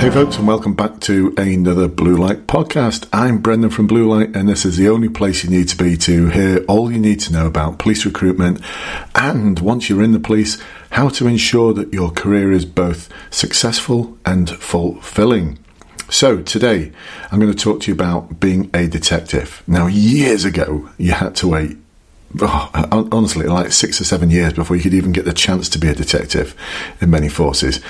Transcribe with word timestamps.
Hey, 0.00 0.08
folks, 0.08 0.38
and 0.38 0.48
welcome 0.48 0.72
back 0.72 0.98
to 1.00 1.34
another 1.36 1.86
Blue 1.86 2.16
Light 2.16 2.46
podcast. 2.46 3.06
I'm 3.12 3.36
Brendan 3.36 3.68
from 3.68 3.86
Blue 3.86 4.08
Light, 4.08 4.34
and 4.34 4.48
this 4.48 4.64
is 4.64 4.78
the 4.78 4.88
only 4.88 5.10
place 5.10 5.44
you 5.44 5.50
need 5.50 5.68
to 5.68 5.76
be 5.76 5.94
to 5.98 6.28
hear 6.30 6.64
all 6.68 6.90
you 6.90 6.98
need 6.98 7.20
to 7.20 7.32
know 7.34 7.46
about 7.46 7.78
police 7.78 8.06
recruitment 8.06 8.62
and, 9.14 9.60
once 9.60 9.90
you're 9.90 10.02
in 10.02 10.12
the 10.12 10.18
police, 10.18 10.56
how 10.92 11.10
to 11.10 11.26
ensure 11.26 11.74
that 11.74 11.92
your 11.92 12.10
career 12.10 12.50
is 12.50 12.64
both 12.64 13.10
successful 13.28 14.16
and 14.24 14.48
fulfilling. 14.48 15.58
So, 16.08 16.40
today 16.40 16.92
I'm 17.30 17.38
going 17.38 17.52
to 17.52 17.64
talk 17.64 17.82
to 17.82 17.90
you 17.90 17.94
about 17.94 18.40
being 18.40 18.70
a 18.72 18.88
detective. 18.88 19.62
Now, 19.66 19.86
years 19.86 20.46
ago, 20.46 20.88
you 20.96 21.12
had 21.12 21.36
to 21.36 21.48
wait 21.48 21.76
oh, 22.40 23.06
honestly, 23.12 23.46
like 23.46 23.70
six 23.72 24.00
or 24.00 24.04
seven 24.04 24.30
years 24.30 24.54
before 24.54 24.76
you 24.76 24.82
could 24.82 24.94
even 24.94 25.12
get 25.12 25.26
the 25.26 25.34
chance 25.34 25.68
to 25.68 25.78
be 25.78 25.88
a 25.88 25.94
detective 25.94 26.54
in 27.02 27.10
many 27.10 27.28
forces 27.28 27.80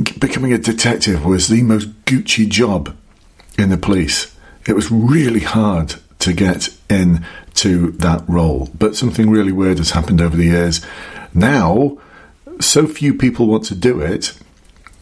becoming 0.00 0.52
a 0.52 0.58
detective 0.58 1.24
was 1.24 1.48
the 1.48 1.62
most 1.62 1.88
Gucci 2.04 2.48
job 2.48 2.96
in 3.58 3.70
the 3.70 3.76
police. 3.76 4.36
It 4.66 4.74
was 4.74 4.90
really 4.90 5.40
hard 5.40 5.94
to 6.20 6.32
get 6.32 6.68
into 6.88 7.92
that 7.92 8.24
role, 8.28 8.68
but 8.78 8.96
something 8.96 9.30
really 9.30 9.52
weird 9.52 9.78
has 9.78 9.90
happened 9.90 10.20
over 10.20 10.36
the 10.36 10.44
years. 10.44 10.80
Now, 11.34 11.98
so 12.60 12.86
few 12.86 13.14
people 13.14 13.46
want 13.46 13.64
to 13.64 13.74
do 13.74 14.00
it 14.00 14.34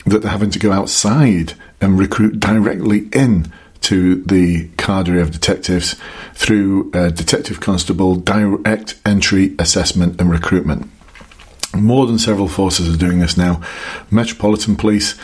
that 0.07 0.23
they're 0.23 0.31
having 0.31 0.51
to 0.51 0.59
go 0.59 0.73
outside 0.73 1.55
and 1.81 1.99
recruit 1.99 2.41
directly 2.41 3.09
in 3.13 3.53
to 3.81 4.23
the 4.25 4.69
cadre 4.77 5.21
of 5.21 5.31
detectives 5.31 5.97
through 6.35 6.91
a 6.93 7.11
detective 7.11 7.61
constable 7.61 8.17
direct 8.17 8.99
entry 9.05 9.55
assessment 9.59 10.21
and 10.21 10.31
recruitment. 10.31 10.91
More 11.83 12.07
than 12.07 12.19
several 12.19 12.49
forces 12.49 12.93
are 12.93 12.99
doing 12.99 13.19
this 13.19 13.37
now. 13.37 13.63
Metropolitan 14.11 14.77
Police, 14.77 15.15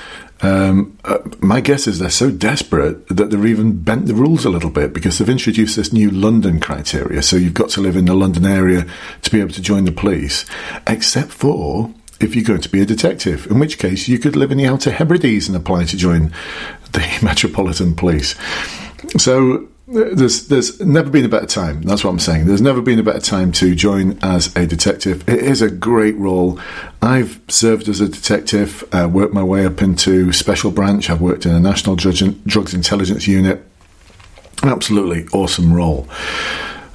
um, 0.40 0.98
uh, 1.04 1.18
my 1.40 1.60
guess 1.60 1.86
is 1.86 1.98
they're 1.98 2.10
so 2.10 2.30
desperate 2.30 3.08
that 3.08 3.30
they've 3.30 3.46
even 3.46 3.82
bent 3.82 4.06
the 4.06 4.14
rules 4.14 4.44
a 4.44 4.50
little 4.50 4.70
bit 4.70 4.92
because 4.92 5.18
they've 5.18 5.28
introduced 5.28 5.76
this 5.76 5.92
new 5.92 6.10
London 6.10 6.60
criteria. 6.60 7.22
So 7.22 7.36
you've 7.36 7.54
got 7.54 7.70
to 7.70 7.80
live 7.80 7.96
in 7.96 8.04
the 8.04 8.14
London 8.14 8.46
area 8.46 8.86
to 9.22 9.30
be 9.30 9.40
able 9.40 9.52
to 9.52 9.62
join 9.62 9.84
the 9.84 9.92
police, 9.92 10.44
except 10.86 11.30
for 11.30 11.92
if 12.20 12.34
you're 12.34 12.44
going 12.44 12.60
to 12.60 12.68
be 12.68 12.80
a 12.80 12.86
detective, 12.86 13.46
in 13.50 13.58
which 13.58 13.78
case 13.78 14.08
you 14.08 14.18
could 14.18 14.36
live 14.36 14.52
in 14.52 14.58
the 14.58 14.66
Outer 14.66 14.90
Hebrides 14.90 15.48
and 15.48 15.56
apply 15.56 15.84
to 15.84 15.96
join 15.96 16.32
the 16.92 17.18
Metropolitan 17.22 17.94
Police. 17.94 18.34
So 19.18 19.68
there's 19.86 20.48
there's 20.48 20.80
never 20.80 21.10
been 21.10 21.24
a 21.24 21.28
better 21.28 21.46
time. 21.46 21.82
That's 21.82 22.04
what 22.04 22.10
I'm 22.10 22.18
saying. 22.18 22.46
There's 22.46 22.62
never 22.62 22.80
been 22.80 22.98
a 22.98 23.02
better 23.02 23.20
time 23.20 23.52
to 23.52 23.74
join 23.74 24.18
as 24.22 24.54
a 24.56 24.66
detective. 24.66 25.28
It 25.28 25.40
is 25.42 25.60
a 25.60 25.70
great 25.70 26.16
role. 26.16 26.58
I've 27.02 27.38
served 27.48 27.88
as 27.88 28.00
a 28.00 28.08
detective, 28.08 28.82
uh, 28.92 29.08
worked 29.12 29.34
my 29.34 29.42
way 29.42 29.66
up 29.66 29.82
into 29.82 30.32
special 30.32 30.70
branch. 30.70 31.10
I've 31.10 31.20
worked 31.20 31.44
in 31.44 31.54
a 31.54 31.60
national 31.60 31.96
drugs 31.96 32.22
intelligence 32.22 33.28
unit. 33.28 33.62
Absolutely 34.62 35.26
awesome 35.32 35.72
role. 35.72 36.08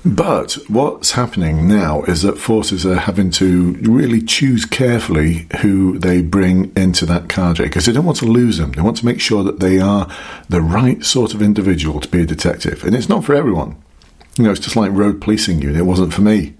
But 0.05 0.53
what's 0.67 1.11
happening 1.11 1.67
now 1.67 2.03
is 2.03 2.21
that 2.21 2.37
forces 2.37 2.85
are 2.85 2.95
having 2.95 3.31
to 3.31 3.73
really 3.81 4.21
choose 4.21 4.65
carefully 4.65 5.47
who 5.61 5.99
they 5.99 6.21
bring 6.21 6.71
into 6.75 7.05
that 7.07 7.27
cadre 7.27 7.65
because 7.65 7.85
they 7.85 7.91
don't 7.91 8.05
want 8.05 8.19
to 8.19 8.25
lose 8.25 8.57
them. 8.57 8.71
They 8.71 8.81
want 8.81 8.97
to 8.97 9.05
make 9.05 9.19
sure 9.19 9.43
that 9.43 9.59
they 9.59 9.79
are 9.79 10.09
the 10.47 10.61
right 10.61 11.03
sort 11.03 11.33
of 11.33 11.41
individual 11.41 11.99
to 11.99 12.07
be 12.07 12.21
a 12.21 12.25
detective. 12.25 12.83
And 12.85 12.95
it's 12.95 13.09
not 13.09 13.25
for 13.25 13.35
everyone. 13.35 13.75
You 14.37 14.45
know, 14.45 14.51
it's 14.51 14.61
just 14.61 14.77
like 14.77 14.91
road 14.93 15.19
policing 15.19 15.61
unit. 15.61 15.75
It 15.75 15.83
wasn't 15.83 16.13
for 16.13 16.21
me. 16.21 16.53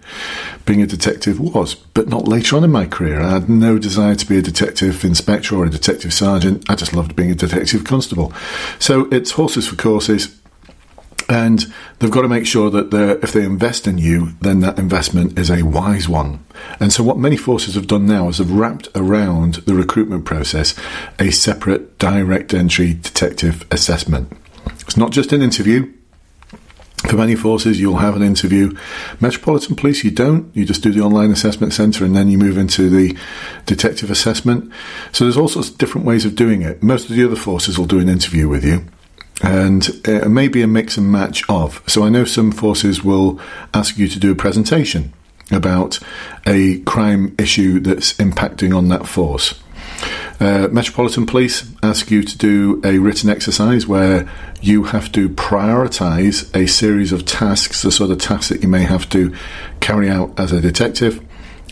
Being 0.65 0.81
a 0.81 0.87
detective 0.87 1.39
was, 1.39 1.75
but 1.75 2.09
not 2.09 2.27
later 2.27 2.57
on 2.57 2.65
in 2.65 2.71
my 2.71 2.85
career. 2.85 3.21
I 3.21 3.29
had 3.29 3.47
no 3.47 3.79
desire 3.79 4.15
to 4.15 4.25
be 4.25 4.37
a 4.37 4.41
detective 4.41 5.05
inspector 5.05 5.55
or 5.55 5.65
a 5.65 5.69
detective 5.69 6.13
sergeant. 6.13 6.69
I 6.69 6.75
just 6.75 6.93
loved 6.93 7.15
being 7.15 7.31
a 7.31 7.35
detective 7.35 7.85
constable. 7.85 8.33
So 8.79 9.07
it's 9.13 9.31
horses 9.31 9.65
for 9.65 9.77
courses 9.77 10.38
and 11.29 11.71
they've 11.99 12.09
got 12.09 12.23
to 12.23 12.27
make 12.27 12.47
sure 12.47 12.71
that 12.71 12.91
if 13.21 13.31
they 13.31 13.43
invest 13.43 13.85
in 13.87 13.99
you, 13.99 14.33
then 14.41 14.61
that 14.61 14.79
investment 14.79 15.37
is 15.37 15.51
a 15.51 15.61
wise 15.61 16.09
one. 16.09 16.43
And 16.79 16.91
so, 16.91 17.03
what 17.03 17.19
many 17.19 17.37
forces 17.37 17.75
have 17.75 17.85
done 17.85 18.07
now 18.07 18.29
is 18.29 18.39
have 18.39 18.51
wrapped 18.51 18.89
around 18.95 19.55
the 19.65 19.75
recruitment 19.75 20.25
process 20.25 20.73
a 21.19 21.29
separate 21.29 21.99
direct 21.99 22.53
entry 22.53 22.95
detective 22.95 23.65
assessment. 23.69 24.35
It's 24.81 24.97
not 24.97 25.11
just 25.11 25.31
an 25.31 25.43
interview. 25.43 25.93
For 27.07 27.15
many 27.15 27.35
forces, 27.35 27.79
you'll 27.79 27.97
have 27.97 28.17
an 28.17 28.23
interview. 28.23 28.75
Metropolitan 29.21 29.75
Police, 29.75 30.03
you 30.03 30.11
don't. 30.11 30.53
You 30.53 30.65
just 30.65 30.83
do 30.83 30.91
the 30.91 30.99
online 30.99 31.31
assessment 31.31 31.73
centre 31.73 32.03
and 32.03 32.13
then 32.13 32.27
you 32.27 32.37
move 32.37 32.57
into 32.57 32.89
the 32.89 33.17
detective 33.65 34.11
assessment. 34.11 34.69
So 35.13 35.23
there's 35.23 35.37
all 35.37 35.47
sorts 35.47 35.69
of 35.69 35.77
different 35.77 36.05
ways 36.05 36.25
of 36.25 36.35
doing 36.35 36.61
it. 36.61 36.83
Most 36.83 37.09
of 37.09 37.15
the 37.15 37.23
other 37.23 37.37
forces 37.37 37.79
will 37.79 37.85
do 37.85 37.99
an 37.99 38.09
interview 38.09 38.49
with 38.49 38.65
you 38.65 38.85
and 39.41 39.89
uh, 40.07 40.27
maybe 40.27 40.61
a 40.61 40.67
mix 40.67 40.97
and 40.97 41.11
match 41.11 41.43
of. 41.49 41.81
So 41.87 42.03
I 42.03 42.09
know 42.09 42.25
some 42.25 42.51
forces 42.51 43.03
will 43.03 43.39
ask 43.73 43.97
you 43.97 44.07
to 44.07 44.19
do 44.19 44.31
a 44.31 44.35
presentation 44.35 45.13
about 45.51 45.99
a 46.45 46.79
crime 46.81 47.35
issue 47.39 47.79
that's 47.79 48.13
impacting 48.13 48.75
on 48.75 48.89
that 48.89 49.07
force. 49.07 49.59
Uh, 50.39 50.69
Metropolitan 50.71 51.25
Police 51.25 51.69
ask 51.83 52.09
you 52.11 52.23
to 52.23 52.37
do 52.37 52.81
a 52.85 52.99
written 52.99 53.29
exercise 53.29 53.85
where 53.85 54.29
you 54.61 54.83
have 54.83 55.11
to 55.11 55.27
prioritize 55.29 56.55
a 56.55 56.67
series 56.67 57.11
of 57.11 57.25
tasks, 57.25 57.81
the 57.81 57.91
sort 57.91 58.11
of 58.11 58.19
tasks 58.19 58.49
that 58.49 58.61
you 58.61 58.69
may 58.69 58.83
have 58.83 59.09
to 59.09 59.35
carry 59.81 60.09
out 60.09 60.39
as 60.39 60.51
a 60.51 60.61
detective. 60.61 61.21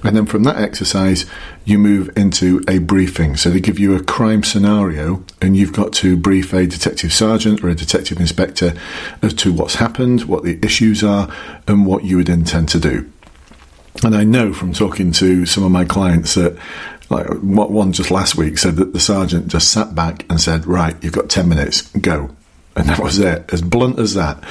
And 0.03 0.15
then 0.15 0.25
from 0.25 0.43
that 0.43 0.57
exercise, 0.57 1.25
you 1.65 1.79
move 1.79 2.15
into 2.15 2.63
a 2.67 2.77
briefing. 2.79 3.35
So 3.35 3.49
they 3.49 3.59
give 3.59 3.79
you 3.79 3.95
a 3.95 4.03
crime 4.03 4.43
scenario, 4.43 5.23
and 5.41 5.57
you've 5.57 5.73
got 5.73 5.91
to 5.93 6.15
brief 6.15 6.53
a 6.53 6.67
detective 6.67 7.11
sergeant 7.11 7.63
or 7.63 7.69
a 7.69 7.75
detective 7.75 8.19
inspector 8.19 8.73
as 9.21 9.33
to 9.35 9.51
what's 9.51 9.75
happened, 9.75 10.25
what 10.25 10.43
the 10.43 10.63
issues 10.63 11.03
are, 11.03 11.33
and 11.67 11.85
what 11.85 12.03
you 12.03 12.17
would 12.17 12.29
intend 12.29 12.69
to 12.69 12.79
do. 12.79 13.11
And 14.03 14.15
I 14.15 14.23
know 14.23 14.53
from 14.53 14.73
talking 14.73 15.11
to 15.13 15.45
some 15.45 15.63
of 15.63 15.71
my 15.71 15.83
clients 15.83 16.35
that, 16.35 16.57
like 17.09 17.27
one 17.41 17.91
just 17.93 18.11
last 18.11 18.35
week 18.35 18.57
said 18.57 18.75
that 18.75 18.93
the 18.93 18.99
sergeant 18.99 19.47
just 19.47 19.71
sat 19.71 19.95
back 19.95 20.25
and 20.29 20.39
said, 20.39 20.67
Right, 20.67 20.95
you've 21.03 21.13
got 21.13 21.29
10 21.29 21.49
minutes, 21.49 21.89
go. 21.93 22.29
And 22.77 22.87
that 22.89 22.99
was 22.99 23.17
it, 23.17 23.51
as 23.51 23.61
blunt 23.63 23.97
as 23.97 24.13
that. 24.13 24.43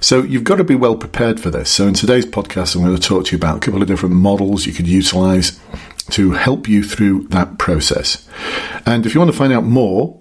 So 0.00 0.22
you've 0.22 0.42
got 0.42 0.56
to 0.56 0.64
be 0.64 0.74
well 0.74 0.96
prepared 0.96 1.38
for 1.38 1.48
this. 1.48 1.70
So 1.70 1.86
in 1.86 1.94
today's 1.94 2.26
podcast, 2.26 2.74
I'm 2.74 2.82
going 2.82 2.96
to 2.96 3.00
talk 3.00 3.26
to 3.26 3.32
you 3.32 3.38
about 3.38 3.58
a 3.58 3.60
couple 3.60 3.80
of 3.80 3.86
different 3.86 4.16
models 4.16 4.66
you 4.66 4.72
could 4.72 4.88
utilize 4.88 5.60
to 6.10 6.32
help 6.32 6.68
you 6.68 6.82
through 6.82 7.28
that 7.28 7.58
process. 7.58 8.28
And 8.84 9.06
if 9.06 9.14
you 9.14 9.20
want 9.20 9.30
to 9.30 9.36
find 9.36 9.52
out 9.52 9.62
more, 9.62 10.20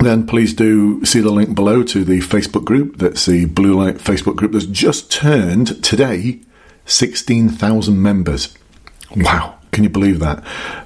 then 0.00 0.26
please 0.26 0.52
do 0.52 1.04
see 1.04 1.20
the 1.20 1.30
link 1.30 1.54
below 1.54 1.82
to 1.84 2.04
the 2.04 2.20
Facebook 2.20 2.64
group. 2.64 2.98
That's 2.98 3.24
the 3.24 3.46
Blue 3.46 3.74
Light 3.74 3.96
Facebook 3.96 4.36
group 4.36 4.52
that's 4.52 4.66
just 4.66 5.10
turned 5.10 5.82
today 5.82 6.40
16,000 6.84 8.00
members. 8.00 8.56
Wow. 9.16 9.57
Can 9.78 9.84
you 9.84 9.90
believe 9.90 10.18
that? 10.18 10.42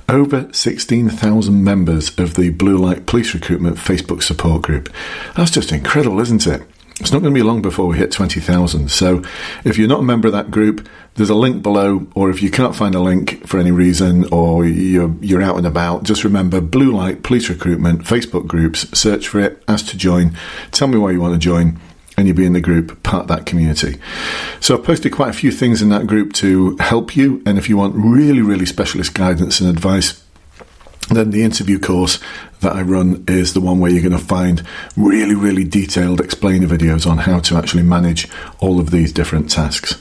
Over 0.07 0.53
16,000 0.53 1.65
members 1.65 2.11
of 2.19 2.35
the 2.35 2.51
Blue 2.51 2.77
Light 2.77 3.07
Police 3.07 3.33
Recruitment 3.33 3.79
Facebook 3.79 4.23
support 4.23 4.61
group. 4.61 4.93
That's 5.35 5.51
just 5.51 5.73
incredible, 5.73 6.21
isn't 6.21 6.47
it? 6.47 6.61
It's 7.01 7.11
not 7.11 7.23
going 7.23 7.33
to 7.33 7.41
be 7.41 7.43
long 7.43 7.63
before 7.63 7.87
we 7.87 7.97
hit 7.97 8.13
20,000. 8.13 8.91
So 8.91 9.23
if 9.65 9.79
you're 9.79 9.89
not 9.89 10.01
a 10.01 10.03
member 10.03 10.29
of 10.29 10.35
that 10.35 10.51
group, 10.51 10.87
there's 11.15 11.31
a 11.31 11.35
link 11.35 11.63
below, 11.63 12.07
or 12.15 12.29
if 12.29 12.43
you 12.43 12.51
can't 12.51 12.77
find 12.77 12.95
a 12.95 13.01
link 13.01 13.47
for 13.47 13.59
any 13.59 13.71
reason, 13.71 14.27
or 14.31 14.67
you're, 14.67 15.15
you're 15.23 15.41
out 15.41 15.57
and 15.57 15.67
about, 15.67 16.03
just 16.03 16.23
remember 16.23 16.61
Blue 16.61 16.95
Light 16.95 17.23
Police 17.23 17.49
Recruitment 17.49 18.03
Facebook 18.03 18.47
groups, 18.47 18.87
search 18.93 19.27
for 19.27 19.41
it, 19.41 19.65
ask 19.69 19.87
to 19.87 19.97
join, 19.97 20.37
tell 20.71 20.89
me 20.89 20.99
why 20.99 21.13
you 21.13 21.21
want 21.23 21.33
to 21.33 21.41
join, 21.41 21.81
and 22.23 22.29
you'll 22.29 22.37
be 22.37 22.47
in 22.47 22.53
the 22.53 22.61
group, 22.61 23.03
part 23.03 23.27
that 23.27 23.47
community. 23.47 23.99
So 24.61 24.79
I've 24.79 24.85
posted 24.85 25.11
quite 25.11 25.31
a 25.31 25.33
few 25.33 25.51
things 25.51 25.83
in 25.83 25.89
that 25.89 26.07
group 26.07 26.33
to 26.35 26.77
help 26.79 27.17
you. 27.17 27.43
And 27.45 27.59
if 27.59 27.69
you 27.69 27.77
want 27.77 27.97
really, 27.97 28.43
really 28.43 28.65
specialist 28.65 29.13
guidance 29.13 29.61
and 29.61 29.69
advice, 29.69 30.23
then 31.09 31.31
the 31.33 31.43
interview 31.43 31.81
course 31.81 32.21
that 32.61 32.77
I 32.77 32.83
run 32.83 33.25
is 33.27 33.55
the 33.55 33.61
one 33.61 33.81
where 33.81 33.91
you're 33.91 34.09
going 34.09 34.13
to 34.13 34.25
find 34.25 34.65
really, 34.97 35.35
really 35.35 35.65
detailed 35.65 36.21
explainer 36.21 36.69
videos 36.69 37.11
on 37.11 37.19
how 37.19 37.41
to 37.41 37.57
actually 37.57 37.83
manage 37.83 38.29
all 38.61 38.79
of 38.79 38.93
these 38.93 39.13
different 39.13 39.51
tasks. 39.51 40.01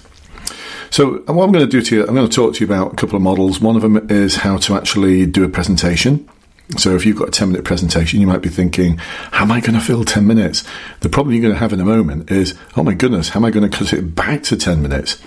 So, 0.91 1.23
what 1.25 1.45
I'm 1.45 1.51
going 1.51 1.65
to 1.65 1.67
do 1.67 1.81
to 1.81 1.95
you, 1.95 2.05
I'm 2.05 2.13
going 2.13 2.29
to 2.29 2.35
talk 2.35 2.53
to 2.53 2.59
you 2.59 2.67
about 2.67 2.93
a 2.93 2.95
couple 2.97 3.15
of 3.15 3.23
models. 3.23 3.59
One 3.59 3.75
of 3.75 3.81
them 3.81 4.11
is 4.11 4.35
how 4.35 4.57
to 4.57 4.75
actually 4.75 5.25
do 5.25 5.43
a 5.43 5.49
presentation. 5.49 6.29
So 6.77 6.95
if 6.95 7.05
you've 7.05 7.17
got 7.17 7.27
a 7.27 7.31
10 7.31 7.49
minute 7.49 7.65
presentation, 7.65 8.21
you 8.21 8.27
might 8.27 8.41
be 8.41 8.49
thinking, 8.49 8.97
how 8.97 9.43
am 9.43 9.51
I 9.51 9.59
going 9.59 9.73
to 9.73 9.81
fill 9.81 10.05
10 10.05 10.25
minutes? 10.25 10.63
The 11.01 11.09
problem 11.09 11.33
you're 11.33 11.41
going 11.41 11.53
to 11.53 11.59
have 11.59 11.73
in 11.73 11.81
a 11.81 11.85
moment 11.85 12.31
is, 12.31 12.57
oh 12.77 12.83
my 12.83 12.93
goodness, 12.93 13.29
how 13.29 13.39
am 13.39 13.45
I 13.45 13.51
going 13.51 13.69
to 13.69 13.77
cut 13.77 13.93
it 13.93 14.15
back 14.15 14.43
to 14.43 14.55
10 14.55 14.81
minutes? 14.81 15.21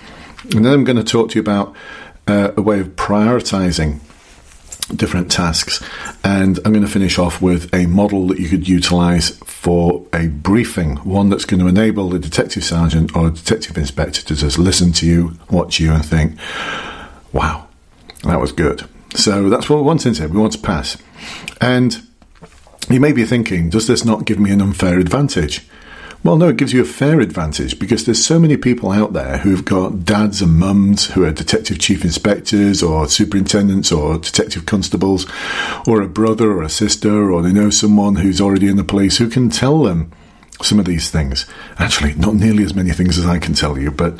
And 0.55 0.65
then 0.65 0.73
I'm 0.73 0.83
going 0.83 0.97
to 0.97 1.03
talk 1.03 1.29
to 1.31 1.35
you 1.35 1.41
about 1.41 1.75
uh, 2.27 2.51
a 2.57 2.61
way 2.61 2.79
of 2.79 2.89
prioritizing 2.95 3.99
different 4.95 5.31
tasks. 5.31 5.83
And 6.23 6.59
I'm 6.65 6.73
going 6.73 6.85
to 6.85 6.91
finish 6.91 7.17
off 7.17 7.41
with 7.41 7.73
a 7.73 7.85
model 7.87 8.27
that 8.27 8.39
you 8.39 8.49
could 8.49 8.67
utilize 8.67 9.29
for 9.39 10.05
a 10.13 10.27
briefing, 10.27 10.97
one 10.97 11.29
that's 11.29 11.45
going 11.45 11.59
to 11.59 11.67
enable 11.67 12.09
the 12.09 12.19
detective 12.19 12.63
sergeant 12.63 13.15
or 13.15 13.29
detective 13.29 13.77
inspector 13.77 14.21
to 14.23 14.35
just 14.35 14.57
listen 14.57 14.91
to 14.93 15.07
you, 15.07 15.37
watch 15.49 15.79
you, 15.79 15.91
and 15.91 16.05
think, 16.05 16.37
wow, 17.33 17.67
that 18.23 18.39
was 18.39 18.51
good. 18.51 18.87
So 19.15 19.49
that's 19.49 19.69
what 19.69 19.77
we 19.77 19.83
want, 19.83 20.05
isn't 20.05 20.23
it? 20.23 20.31
We 20.31 20.39
want 20.39 20.53
to 20.53 20.59
pass. 20.59 20.97
And 21.59 22.01
You 22.87 22.99
may 22.99 23.13
be 23.13 23.25
thinking, 23.25 23.71
does 23.71 23.87
this 23.87 24.05
not 24.05 24.25
give 24.25 24.39
me 24.39 24.51
an 24.51 24.61
unfair 24.61 24.99
advantage? 24.99 25.67
Well, 26.23 26.37
no, 26.37 26.49
it 26.49 26.57
gives 26.57 26.71
you 26.71 26.81
a 26.81 26.85
fair 26.85 27.19
advantage 27.19 27.79
because 27.79 28.05
there's 28.05 28.23
so 28.23 28.39
many 28.39 28.57
people 28.57 28.91
out 28.91 29.13
there 29.13 29.39
who've 29.39 29.65
got 29.65 30.05
dads 30.05 30.41
and 30.41 30.53
mums 30.59 31.07
who 31.07 31.23
are 31.23 31.31
detective 31.31 31.79
chief 31.79 32.03
inspectors 32.03 32.83
or 32.83 33.07
superintendents 33.07 33.91
or 33.91 34.19
detective 34.19 34.67
constables, 34.67 35.25
or 35.87 36.01
a 36.01 36.07
brother 36.07 36.51
or 36.51 36.61
a 36.61 36.69
sister, 36.69 37.31
or 37.31 37.41
they 37.41 37.53
know 37.53 37.71
someone 37.71 38.17
who's 38.17 38.41
already 38.41 38.67
in 38.67 38.77
the 38.77 38.83
police 38.83 39.17
who 39.17 39.29
can 39.29 39.49
tell 39.49 39.81
them 39.81 40.11
some 40.61 40.79
of 40.79 40.85
these 40.85 41.09
things. 41.09 41.45
Actually, 41.77 42.15
not 42.15 42.35
nearly 42.35 42.63
as 42.63 42.73
many 42.73 42.91
things 42.91 43.17
as 43.17 43.25
I 43.25 43.39
can 43.39 43.53
tell 43.53 43.77
you, 43.77 43.91
but 43.91 44.19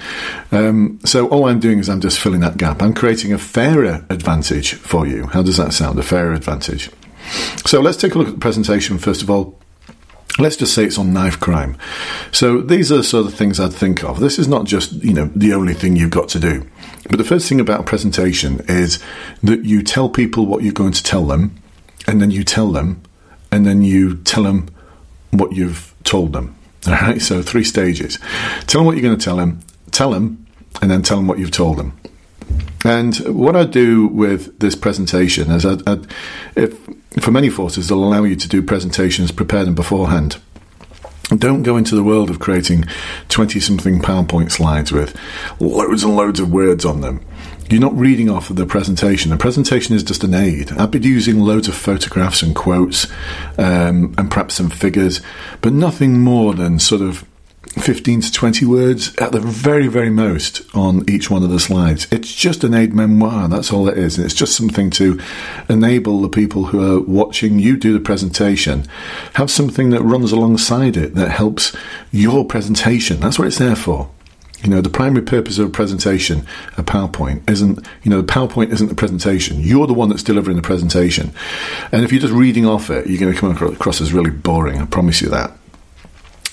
um, 0.52 1.00
so 1.06 1.28
all 1.30 1.46
I'm 1.48 1.60
doing 1.60 1.80
is 1.80 1.90
I'm 1.90 2.02
just 2.02 2.20
filling 2.20 2.42
that 2.42 2.58
gap. 2.58 2.82
I'm 2.82 2.94
creating 2.94 3.34
a 3.34 3.38
fairer 3.38 4.06
advantage 4.10 4.74
for 4.74 5.08
you. 5.08 5.28
How 5.28 5.42
does 5.42 5.58
that 5.58 5.74
sound? 5.74 6.00
A 6.00 6.04
fairer 6.04 6.34
advantage. 6.34 6.90
So 7.66 7.82
let's 7.82 7.98
take 7.98 8.16
a 8.16 8.18
look 8.18 8.28
at 8.28 8.34
the 8.34 8.40
presentation 8.40 8.98
first 8.98 9.22
of 9.22 9.30
all. 9.30 9.60
Let's 10.38 10.58
just 10.58 10.74
say 10.74 10.84
it's 10.84 10.98
on 10.98 11.14
knife 11.14 11.40
crime. 11.40 11.78
So 12.34 12.60
these 12.60 12.92
are 12.92 13.02
sort 13.02 13.26
of 13.26 13.34
things 13.34 13.58
I'd 13.58 13.72
think 13.72 14.04
of. 14.04 14.20
This 14.20 14.38
is 14.38 14.50
not 14.50 14.66
just, 14.66 14.92
you 14.92 15.14
know, 15.14 15.32
the 15.34 15.54
only 15.54 15.74
thing 15.74 15.96
you've 15.96 16.10
got 16.10 16.28
to 16.30 16.40
do. 16.40 16.68
But 17.10 17.18
the 17.18 17.24
first 17.24 17.48
thing 17.48 17.62
about 17.62 17.80
a 17.80 17.84
presentation 17.84 18.60
is 18.68 19.02
that 19.44 19.64
you 19.64 19.82
tell 19.82 20.10
people 20.10 20.46
what 20.46 20.62
you're 20.62 20.74
going 20.74 20.92
to 20.92 21.04
tell 21.04 21.26
them, 21.26 21.56
and 22.06 22.22
then 22.22 22.32
you 22.32 22.44
tell 22.44 22.72
them, 22.72 23.02
and 23.50 23.66
then 23.66 23.82
you 23.82 24.18
tell 24.18 24.44
them 24.44 24.68
what 25.38 25.54
you've 25.54 25.94
told 26.04 26.34
them. 26.34 26.56
All 26.88 26.94
right, 26.94 27.22
so 27.22 27.42
three 27.42 27.64
stages. 27.64 28.20
Tell 28.68 28.82
them 28.82 28.86
what 28.86 28.96
you're 28.96 29.04
going 29.04 29.18
to 29.18 29.24
tell 29.24 29.38
them, 29.38 29.60
tell 29.92 30.12
them, 30.12 30.46
and 30.82 30.92
then 30.92 31.02
tell 31.02 31.18
them 31.18 31.28
what 31.28 31.40
you've 31.40 31.52
told 31.52 31.78
them. 31.78 31.98
And 32.84 33.16
what 33.18 33.56
I 33.56 33.64
do 33.64 34.08
with 34.08 34.60
this 34.60 34.76
presentation 34.76 35.50
is, 35.50 35.66
I, 35.66 35.78
I, 35.88 36.00
if, 36.56 36.78
for 37.20 37.32
many 37.32 37.50
forces, 37.50 37.88
they'll 37.88 38.04
allow 38.04 38.24
you 38.24 38.36
to 38.36 38.48
do 38.48 38.62
presentations, 38.62 39.32
prepare 39.32 39.66
them 39.66 39.74
beforehand. 39.74 40.38
Don't 41.30 41.64
go 41.64 41.78
into 41.78 41.96
the 41.96 42.04
world 42.04 42.30
of 42.30 42.40
creating 42.40 42.86
20 43.30 43.60
something 43.60 44.00
PowerPoint 44.00 44.52
slides 44.52 44.92
with 44.92 45.18
loads 45.60 46.04
and 46.04 46.16
loads 46.16 46.40
of 46.40 46.52
words 46.52 46.86
on 46.86 47.02
them. 47.02 47.26
You're 47.70 47.82
not 47.82 47.98
reading 47.98 48.30
off 48.30 48.52
of 48.52 48.58
the 48.58 48.66
presentation. 48.68 49.32
The 49.32 49.38
presentation 49.38 49.96
is 49.96 50.04
just 50.04 50.24
an 50.24 50.36
aid. 50.36 50.72
I've 50.74 50.92
been 50.92 51.02
using 51.02 51.40
loads 51.40 51.68
of 51.68 51.74
photographs 51.74 52.44
and 52.44 52.56
quotes 52.56 53.08
um, 53.58 54.14
and 54.18 54.30
perhaps 54.30 54.54
some 54.54 54.70
figures, 54.70 55.20
but 55.62 55.74
nothing 55.74 56.20
more 56.20 56.54
than 56.54 56.78
sort 56.78 57.02
of 57.02 57.26
15 57.80 58.22
to 58.22 58.32
20 58.32 58.66
words 58.66 59.16
at 59.18 59.32
the 59.32 59.40
very, 59.40 59.88
very 59.88 60.12
most 60.12 60.62
on 60.76 61.08
each 61.10 61.32
one 61.32 61.44
of 61.44 61.50
the 61.50 61.60
slides. 61.60 62.08
It's 62.12 62.34
just 62.34 62.64
an 62.64 62.76
aide-memoire, 62.76 63.50
that's 63.50 63.74
all 63.74 63.90
it 63.90 63.98
is. 63.98 64.18
And 64.18 64.26
It's 64.26 64.36
just 64.36 64.56
something 64.56 64.92
to 64.92 65.20
enable 65.68 66.22
the 66.22 66.30
people 66.30 66.66
who 66.66 66.82
are 66.82 67.02
watching 67.02 67.60
you 67.60 67.78
do 67.78 67.94
the 67.94 68.00
presentation 68.00 68.86
have 69.34 69.50
something 69.50 69.90
that 69.90 70.04
runs 70.04 70.32
alongside 70.32 70.96
it 70.96 71.16
that 71.16 71.32
helps 71.32 71.76
your 72.12 72.46
presentation. 72.46 73.20
That's 73.20 73.40
what 73.40 73.48
it's 73.48 73.58
there 73.58 73.76
for. 73.76 74.10
You 74.66 74.72
know, 74.72 74.82
the 74.82 74.90
primary 74.90 75.24
purpose 75.24 75.60
of 75.60 75.68
a 75.68 75.70
presentation, 75.70 76.44
a 76.76 76.82
PowerPoint, 76.82 77.48
isn't, 77.48 77.88
you 78.02 78.10
know, 78.10 78.22
the 78.22 78.34
PowerPoint 78.34 78.72
isn't 78.72 78.88
the 78.88 78.96
presentation. 78.96 79.60
You're 79.60 79.86
the 79.86 79.94
one 79.94 80.10
that's 80.10 80.24
delivering 80.24 80.58
the 80.58 80.64
presentation. 80.64 81.32
And 81.92 82.04
if 82.04 82.12
you're 82.12 82.22
just 82.22 82.34
reading 82.34 82.66
off 82.66 82.90
it, 82.90 83.06
you're 83.06 83.20
going 83.20 83.32
to 83.32 83.40
come 83.40 83.52
across 83.52 84.02
as 84.02 84.12
really 84.12 84.32
boring. 84.32 84.82
I 84.82 84.86
promise 84.86 85.22
you 85.22 85.30
that. 85.30 85.52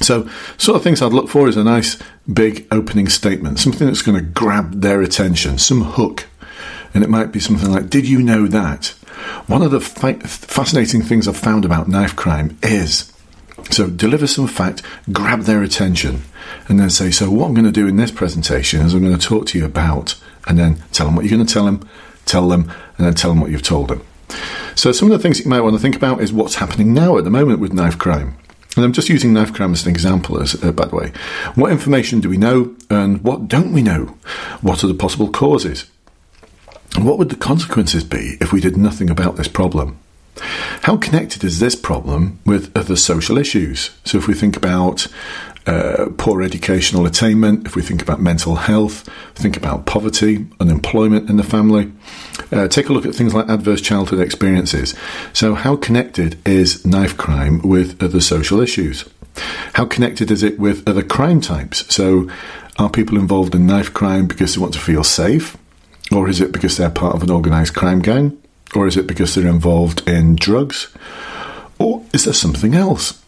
So, 0.01 0.29
sort 0.59 0.77
of 0.77 0.83
things 0.83 1.01
I'd 1.01 1.13
look 1.13 1.31
for 1.31 1.49
is 1.49 1.57
a 1.57 1.65
nice 1.65 1.97
big 2.31 2.67
opening 2.71 3.09
statement, 3.09 3.59
something 3.59 3.87
that's 3.87 4.03
going 4.03 4.19
to 4.19 4.25
grab 4.25 4.83
their 4.83 5.01
attention, 5.01 5.57
some 5.57 5.83
hook. 5.83 6.27
And 6.93 7.03
it 7.03 7.09
might 7.09 7.33
be 7.33 7.41
something 7.41 7.71
like, 7.71 7.89
Did 7.89 8.07
you 8.07 8.21
know 8.21 8.47
that? 8.47 8.89
One 9.47 9.63
of 9.63 9.71
the 9.71 9.81
fi- 9.81 10.19
fascinating 10.19 11.01
things 11.01 11.27
I've 11.27 11.37
found 11.37 11.65
about 11.65 11.89
knife 11.89 12.15
crime 12.15 12.59
is 12.63 13.12
so 13.71 13.89
deliver 13.89 14.27
some 14.27 14.47
fact, 14.47 14.83
grab 15.13 15.43
their 15.43 15.63
attention, 15.63 16.23
and 16.69 16.79
then 16.79 16.91
say, 16.91 17.11
So, 17.11 17.31
what 17.31 17.47
I'm 17.47 17.55
going 17.55 17.67
to 17.67 17.73
do 17.73 17.87
in 17.87 17.97
this 17.97 18.11
presentation 18.11 18.81
is 18.81 18.95
I'm 18.95 19.03
going 19.03 19.17
to 19.17 19.27
talk 19.27 19.47
to 19.49 19.59
you 19.59 19.65
about, 19.65 20.21
and 20.47 20.59
then 20.59 20.83
tell 20.93 21.07
them 21.07 21.17
what 21.17 21.25
you're 21.25 21.37
going 21.37 21.47
to 21.47 21.53
tell 21.53 21.65
them, 21.65 21.89
tell 22.25 22.49
them, 22.49 22.73
and 22.97 23.07
then 23.07 23.15
tell 23.15 23.31
them 23.31 23.41
what 23.41 23.51
you've 23.51 23.63
told 23.63 23.89
them. 23.89 24.03
So, 24.75 24.93
some 24.93 25.11
of 25.11 25.19
the 25.19 25.23
things 25.23 25.41
you 25.41 25.49
might 25.49 25.61
want 25.61 25.75
to 25.75 25.81
think 25.81 25.97
about 25.97 26.21
is 26.21 26.33
what's 26.33 26.57
happening 26.57 26.95
now 26.95 27.19
at 27.19 27.25
the 27.25 27.31
moment 27.31 27.61
with 27.61 27.73
knife 27.73 27.99
crime. 27.99 28.37
And 28.75 28.85
I'm 28.85 28.93
just 28.93 29.11
using 29.11 29.35
knife 29.35 29.53
crime 29.53 29.73
as 29.73 29.85
an 29.85 29.91
example, 29.91 30.41
as, 30.41 30.63
uh, 30.65 30.73
by 30.73 30.87
the 30.87 30.97
way. 30.97 31.13
What 31.55 31.73
information 31.73 32.21
do 32.21 32.31
we 32.31 32.39
know 32.39 32.75
and 32.89 33.23
what 33.23 33.47
don't 33.47 33.73
we 33.73 33.83
know? 33.83 34.17
What 34.63 34.83
are 34.83 34.87
the 34.87 34.95
possible 34.95 35.31
causes? 35.31 35.91
What 36.97 37.19
would 37.19 37.29
the 37.29 37.37
consequences 37.37 38.05
be 38.05 38.39
if 38.41 38.53
we 38.53 38.61
did 38.61 38.77
nothing 38.77 39.11
about 39.11 39.37
this 39.37 39.49
problem? 39.49 39.99
How 40.37 40.97
connected 40.97 41.45
is 41.45 41.61
this 41.61 41.75
problem 41.75 42.41
with 42.45 42.77
other 42.77 42.97
social 42.97 43.39
issues? 43.39 43.91
So, 44.05 44.19
if 44.19 44.27
we 44.27 44.35
think 44.35 44.57
about 44.57 45.07
uh, 45.67 46.09
poor 46.17 46.43
educational 46.43 47.07
attainment, 47.07 47.67
if 47.67 47.77
we 47.77 47.83
think 47.83 48.03
about 48.03 48.21
mental 48.21 48.57
health, 48.57 49.09
think 49.35 49.57
about 49.57 49.87
poverty, 49.87 50.47
unemployment 50.59 51.31
in 51.31 51.37
the 51.37 51.45
family, 51.45 51.93
uh, 52.51 52.67
take 52.67 52.89
a 52.89 52.93
look 52.93 53.07
at 53.07 53.15
things 53.15 53.33
like 53.33 53.49
adverse 53.49 53.81
childhood 53.81 54.19
experiences. 54.21 54.95
So, 55.33 55.55
how 55.55 55.77
connected 55.77 56.37
is 56.47 56.85
knife 56.85 57.17
crime 57.17 57.61
with 57.63 58.03
other 58.03 58.21
social 58.21 58.61
issues? 58.61 59.09
How 59.75 59.85
connected 59.85 60.31
is 60.31 60.43
it 60.43 60.59
with 60.59 60.87
other 60.89 61.03
crime 61.03 61.41
types? 61.41 61.93
So, 61.95 62.29
are 62.79 62.91
people 62.91 63.19
involved 63.19 63.55
in 63.55 63.67
knife 63.67 63.93
crime 63.93 64.27
because 64.27 64.55
they 64.55 64.61
want 64.61 64.75
to 64.75 64.81
feel 64.81 65.05
safe? 65.05 65.57
Or 66.11 66.29
is 66.29 66.41
it 66.41 66.53
because 66.53 66.77
they're 66.77 66.91
part 66.91 67.15
of 67.15 67.23
an 67.23 67.31
organised 67.31 67.75
crime 67.75 68.01
gang? 68.01 68.42
Or 68.75 68.87
is 68.87 68.97
it 68.97 69.07
because 69.07 69.35
they're 69.35 69.47
involved 69.47 70.09
in 70.09 70.37
drugs? 70.37 70.95
Or 71.79 72.05
is 72.13 72.25
there 72.25 72.35
something 72.35 72.75
else? 72.75 73.23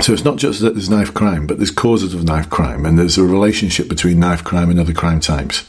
So 0.00 0.12
it's 0.12 0.24
not 0.24 0.36
just 0.36 0.60
that 0.60 0.74
there's 0.74 0.90
knife 0.90 1.14
crime, 1.14 1.46
but 1.46 1.58
there's 1.58 1.70
causes 1.70 2.14
of 2.14 2.24
knife 2.24 2.50
crime, 2.50 2.84
and 2.84 2.98
there's 2.98 3.16
a 3.16 3.24
relationship 3.24 3.88
between 3.88 4.18
knife 4.18 4.42
crime 4.42 4.70
and 4.70 4.80
other 4.80 4.92
crime 4.92 5.20
types. 5.20 5.68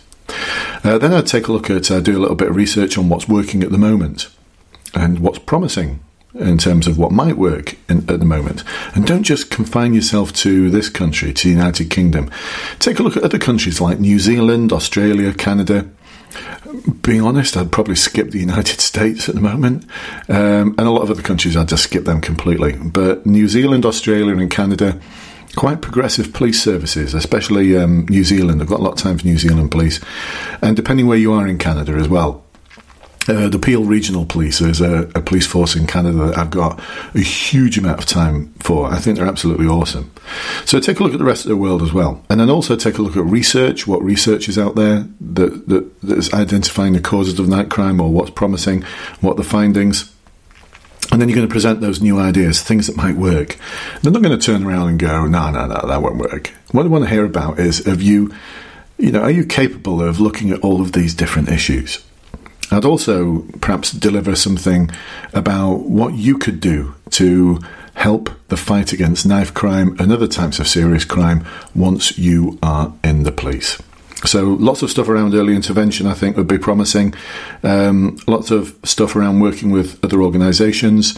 Uh, 0.83 0.97
then 0.97 1.13
I'd 1.13 1.27
take 1.27 1.47
a 1.47 1.51
look 1.51 1.69
at, 1.69 1.89
uh, 1.91 1.99
do 1.99 2.17
a 2.17 2.21
little 2.21 2.35
bit 2.35 2.49
of 2.49 2.55
research 2.55 2.97
on 2.97 3.07
what's 3.07 3.27
working 3.27 3.63
at 3.63 3.71
the 3.71 3.77
moment 3.77 4.29
and 4.93 5.19
what's 5.19 5.39
promising 5.39 5.99
in 6.33 6.57
terms 6.57 6.85
of 6.87 6.97
what 6.97 7.11
might 7.11 7.37
work 7.37 7.75
in, 7.87 7.99
at 8.09 8.19
the 8.19 8.25
moment. 8.25 8.63
And 8.93 9.05
don't 9.05 9.23
just 9.23 9.49
confine 9.49 9.93
yourself 9.93 10.33
to 10.33 10.69
this 10.69 10.89
country, 10.89 11.31
to 11.33 11.47
the 11.47 11.53
United 11.53 11.89
Kingdom. 11.89 12.29
Take 12.79 12.99
a 12.99 13.03
look 13.03 13.15
at 13.15 13.23
other 13.23 13.39
countries 13.39 13.79
like 13.79 13.99
New 13.99 14.19
Zealand, 14.19 14.73
Australia, 14.73 15.33
Canada, 15.33 15.89
being 17.01 17.21
honest, 17.21 17.57
I'd 17.57 17.71
probably 17.71 17.95
skip 17.95 18.31
the 18.31 18.39
United 18.39 18.79
States 18.91 19.29
at 19.29 19.35
the 19.35 19.41
moment, 19.41 19.85
um, 20.29 20.75
and 20.77 20.81
a 20.81 20.91
lot 20.91 21.01
of 21.01 21.11
other 21.11 21.21
countries 21.21 21.55
I'd 21.57 21.69
just 21.69 21.83
skip 21.83 22.05
them 22.05 22.21
completely. 22.21 22.73
But 22.73 23.25
New 23.25 23.47
Zealand, 23.47 23.85
Australia, 23.85 24.35
and 24.35 24.49
Canada, 24.49 24.99
quite 25.55 25.81
progressive 25.81 26.33
police 26.33 26.61
services, 26.61 27.13
especially 27.13 27.77
um, 27.77 28.05
New 28.07 28.23
Zealand. 28.23 28.61
I've 28.61 28.67
got 28.67 28.79
a 28.79 28.83
lot 28.83 28.93
of 28.93 28.97
time 28.99 29.17
for 29.17 29.25
New 29.25 29.37
Zealand 29.37 29.71
police, 29.71 29.99
and 30.61 30.75
depending 30.75 31.07
where 31.07 31.17
you 31.17 31.33
are 31.33 31.47
in 31.47 31.57
Canada 31.57 31.93
as 31.93 32.07
well. 32.07 32.44
Uh, 33.27 33.49
the 33.49 33.57
Peel 33.57 33.83
Regional 33.83 34.25
Police 34.25 34.61
is 34.61 34.81
a, 34.81 35.09
a, 35.15 35.21
police 35.21 35.47
force 35.47 35.75
in 35.75 35.87
Canada 35.87 36.27
that 36.27 36.37
I've 36.37 36.51
got 36.51 36.79
a 37.15 37.19
huge 37.19 37.75
amount 37.77 37.97
of 37.97 38.05
time 38.05 38.53
for. 38.59 38.87
I 38.87 38.99
think 38.99 39.17
they're 39.17 39.25
absolutely 39.25 39.65
awesome. 39.65 40.11
So 40.65 40.79
take 40.79 40.99
a 40.99 41.03
look 41.03 41.13
at 41.13 41.17
the 41.17 41.25
rest 41.25 41.43
of 41.43 41.49
the 41.49 41.57
world 41.57 41.81
as 41.81 41.91
well, 41.91 42.23
and 42.29 42.39
then 42.39 42.51
also 42.51 42.75
take 42.75 42.99
a 42.99 43.01
look 43.01 43.17
at 43.17 43.23
research. 43.23 43.87
What 43.87 44.03
research 44.03 44.47
is 44.47 44.59
out 44.59 44.75
there 44.75 45.07
that, 45.21 45.67
that, 45.67 46.01
that 46.01 46.17
is 46.19 46.31
identifying 46.33 46.93
the 46.93 47.01
causes 47.01 47.39
of 47.39 47.49
knife 47.49 47.69
crime 47.69 47.99
or 47.99 48.11
what's 48.11 48.29
promising, 48.29 48.83
what 49.21 49.37
the 49.37 49.43
findings. 49.43 50.11
And 51.11 51.19
then 51.19 51.29
you're 51.29 51.35
going 51.35 51.47
to 51.47 51.51
present 51.51 51.81
those 51.81 52.01
new 52.01 52.19
ideas, 52.19 52.61
things 52.61 52.87
that 52.87 52.95
might 52.95 53.15
work. 53.15 53.57
They're 54.01 54.11
not 54.11 54.21
going 54.21 54.37
to 54.37 54.43
turn 54.43 54.65
around 54.65 54.89
and 54.89 54.99
go, 54.99 55.25
no, 55.25 55.49
no, 55.49 55.65
no, 55.65 55.87
that 55.87 56.01
won't 56.01 56.17
work. 56.17 56.51
What 56.71 56.85
I 56.85 56.89
want 56.89 57.05
to 57.05 57.09
hear 57.09 57.25
about 57.25 57.59
is, 57.59 57.85
have 57.85 58.01
you, 58.01 58.33
you 58.97 59.11
know, 59.11 59.21
are 59.21 59.31
you 59.31 59.45
capable 59.45 60.01
of 60.01 60.19
looking 60.19 60.51
at 60.51 60.61
all 60.61 60.81
of 60.81 60.91
these 60.91 61.13
different 61.13 61.49
issues? 61.49 62.04
I'd 62.71 62.85
also 62.85 63.41
perhaps 63.61 63.91
deliver 63.91 64.35
something 64.35 64.89
about 65.33 65.81
what 65.81 66.13
you 66.13 66.37
could 66.37 66.59
do 66.59 66.95
to 67.11 67.59
help 67.93 68.29
the 68.49 68.57
fight 68.57 68.91
against 68.91 69.25
knife 69.25 69.53
crime 69.53 69.95
and 69.99 70.11
other 70.11 70.27
types 70.27 70.59
of 70.59 70.67
serious 70.67 71.05
crime 71.05 71.45
once 71.73 72.17
you 72.17 72.59
are 72.61 72.93
in 73.03 73.23
the 73.23 73.31
police. 73.31 73.81
So, 74.25 74.43
lots 74.43 74.81
of 74.81 74.89
stuff 74.89 75.07
around 75.07 75.35
early 75.35 75.55
intervention, 75.55 76.07
I 76.07 76.13
think, 76.13 76.35
would 76.35 76.47
be 76.47 76.57
promising. 76.57 77.13
Um, 77.63 78.17
lots 78.27 78.49
of 78.49 78.75
stuff 78.83 79.15
around 79.15 79.39
working 79.39 79.71
with 79.71 80.03
other 80.03 80.21
organisations. 80.21 81.17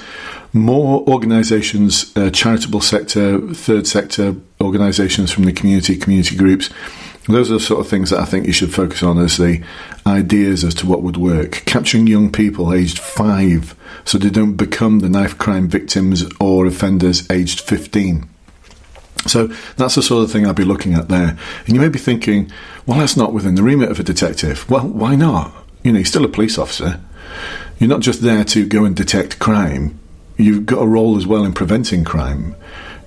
More 0.51 1.07
organisations, 1.07 2.11
uh, 2.17 2.31
charitable 2.31 2.81
sector, 2.81 3.39
third 3.53 3.87
sector 3.87 4.35
organisations 4.59 5.31
from 5.31 5.45
the 5.45 5.53
community, 5.53 5.95
community 5.95 6.35
groups 6.35 6.69
those 7.35 7.51
are 7.51 7.55
the 7.55 7.59
sort 7.59 7.81
of 7.81 7.87
things 7.87 8.09
that 8.09 8.19
I 8.19 8.25
think 8.25 8.47
you 8.47 8.53
should 8.53 8.73
focus 8.73 9.03
on 9.03 9.17
as 9.17 9.37
the 9.37 9.63
ideas 10.05 10.63
as 10.63 10.73
to 10.75 10.87
what 10.87 11.03
would 11.03 11.17
work. 11.17 11.63
Capturing 11.65 12.07
young 12.07 12.31
people 12.31 12.73
aged 12.73 12.99
five 12.99 13.75
so 14.05 14.17
they 14.17 14.29
don't 14.29 14.55
become 14.55 14.99
the 14.99 15.09
knife 15.09 15.37
crime 15.37 15.67
victims 15.67 16.23
or 16.39 16.65
offenders 16.65 17.29
aged 17.29 17.59
15. 17.61 18.27
So 19.25 19.47
that's 19.75 19.95
the 19.95 20.01
sort 20.03 20.23
of 20.23 20.31
thing 20.31 20.45
I'd 20.45 20.55
be 20.55 20.63
looking 20.63 20.93
at 20.93 21.09
there. 21.09 21.37
And 21.65 21.75
you 21.75 21.81
may 21.81 21.89
be 21.89 21.99
thinking, 21.99 22.51
well, 22.85 22.99
that's 22.99 23.17
not 23.17 23.33
within 23.33 23.55
the 23.55 23.63
remit 23.63 23.91
of 23.91 23.99
a 23.99 24.03
detective. 24.03 24.69
Well, 24.69 24.87
why 24.87 25.15
not? 25.15 25.53
You 25.83 25.91
know, 25.91 25.99
you're 25.99 26.05
still 26.05 26.25
a 26.25 26.29
police 26.29 26.57
officer. 26.57 27.01
You're 27.79 27.89
not 27.89 28.01
just 28.01 28.21
there 28.21 28.43
to 28.45 28.65
go 28.65 28.85
and 28.85 28.95
detect 28.95 29.39
crime. 29.39 29.99
you've 30.37 30.65
got 30.65 30.83
a 30.83 30.87
role 30.87 31.17
as 31.17 31.25
well 31.25 31.43
in 31.43 31.53
preventing 31.53 32.03
crime. 32.03 32.55